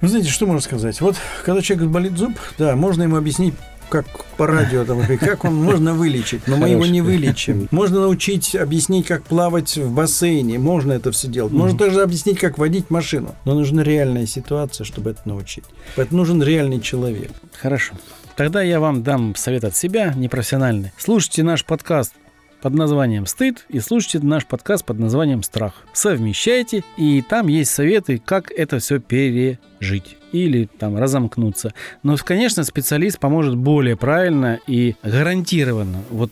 Вы 0.00 0.08
знаете, 0.08 0.30
что 0.30 0.46
можно 0.46 0.60
сказать? 0.60 1.00
Вот 1.00 1.16
когда 1.44 1.60
человек 1.60 1.88
болит 1.88 2.16
зуб, 2.16 2.32
да, 2.58 2.74
можно 2.74 3.02
ему 3.02 3.16
объяснить, 3.16 3.54
как 3.90 4.06
по 4.36 4.46
радио, 4.46 4.84
там, 4.84 5.02
как 5.18 5.44
он 5.44 5.56
можно 5.56 5.92
вылечить, 5.92 6.46
но 6.46 6.56
мы 6.56 6.70
его 6.70 6.86
не 6.86 7.02
вылечим. 7.02 7.68
Можно 7.70 8.00
научить, 8.00 8.54
объяснить, 8.54 9.06
как 9.06 9.24
плавать 9.24 9.76
в 9.76 9.92
бассейне, 9.92 10.58
можно 10.58 10.92
это 10.92 11.10
все 11.12 11.28
делать. 11.28 11.52
Можно 11.52 11.78
также 11.78 12.02
объяснить, 12.02 12.38
как 12.38 12.56
водить 12.56 12.88
машину. 12.88 13.34
Но 13.44 13.54
нужна 13.54 13.82
реальная 13.82 14.26
ситуация, 14.26 14.84
чтобы 14.84 15.10
это 15.10 15.20
научить. 15.24 15.64
Поэтому 15.96 16.18
нужен 16.18 16.42
реальный 16.42 16.80
человек. 16.80 17.32
Хорошо. 17.60 17.94
Тогда 18.36 18.62
я 18.62 18.80
вам 18.80 19.02
дам 19.02 19.34
совет 19.34 19.64
от 19.64 19.76
себя, 19.76 20.14
непрофессиональный. 20.14 20.92
Слушайте 20.96 21.42
наш 21.42 21.64
подкаст 21.64 22.14
под 22.60 22.74
названием 22.74 23.26
«Стыд» 23.26 23.64
и 23.68 23.80
слушайте 23.80 24.20
наш 24.20 24.46
подкаст 24.46 24.84
под 24.84 24.98
названием 24.98 25.42
«Страх». 25.42 25.84
Совмещайте, 25.92 26.84
и 26.96 27.22
там 27.22 27.48
есть 27.48 27.70
советы, 27.70 28.20
как 28.24 28.50
это 28.50 28.78
все 28.78 29.00
пережить 29.00 30.16
или 30.32 30.68
там 30.78 30.96
разомкнуться. 30.96 31.74
Но, 32.02 32.16
конечно, 32.16 32.62
специалист 32.64 33.18
поможет 33.18 33.56
более 33.56 33.96
правильно 33.96 34.60
и 34.66 34.94
гарантированно. 35.02 36.02
Вот 36.10 36.30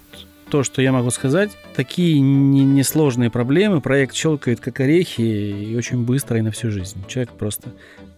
то, 0.50 0.62
что 0.62 0.80
я 0.80 0.92
могу 0.92 1.10
сказать, 1.10 1.50
такие 1.74 2.20
не- 2.20 2.64
несложные 2.64 3.30
проблемы 3.30 3.80
проект 3.80 4.14
щелкает 4.14 4.60
как 4.60 4.80
орехи 4.80 5.20
и 5.20 5.76
очень 5.76 6.04
быстро 6.04 6.38
и 6.38 6.42
на 6.42 6.50
всю 6.50 6.70
жизнь. 6.70 7.04
Человек 7.06 7.32
просто 7.32 7.70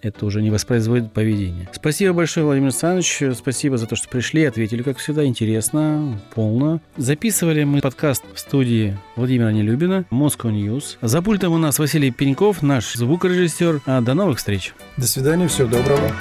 это 0.02 0.26
уже 0.26 0.42
не 0.42 0.50
воспроизводит 0.50 1.12
поведение. 1.12 1.68
Спасибо 1.72 2.14
большое, 2.14 2.46
Владимир 2.46 2.68
Александрович. 2.68 3.22
Спасибо 3.36 3.76
за 3.76 3.86
то, 3.86 3.96
что 3.96 4.08
пришли, 4.08 4.44
ответили, 4.44 4.82
как 4.82 4.98
всегда, 4.98 5.24
интересно, 5.24 6.18
полно. 6.34 6.80
Записывали 6.96 7.64
мы 7.64 7.80
подкаст 7.80 8.24
в 8.34 8.38
студии 8.38 8.96
Владимира 9.16 9.52
Нелюбина, 9.52 10.04
Moscow 10.10 10.50
News. 10.50 10.96
За 11.02 11.22
пультом 11.22 11.52
у 11.52 11.58
нас 11.58 11.78
Василий 11.78 12.10
Пеньков, 12.10 12.62
наш 12.62 12.94
звукорежиссер. 12.94 13.82
А, 13.86 14.00
До 14.00 14.14
новых 14.14 14.38
встреч. 14.38 14.74
До 14.96 15.06
свидания, 15.06 15.48
всего 15.48 15.68
доброго. 15.68 16.12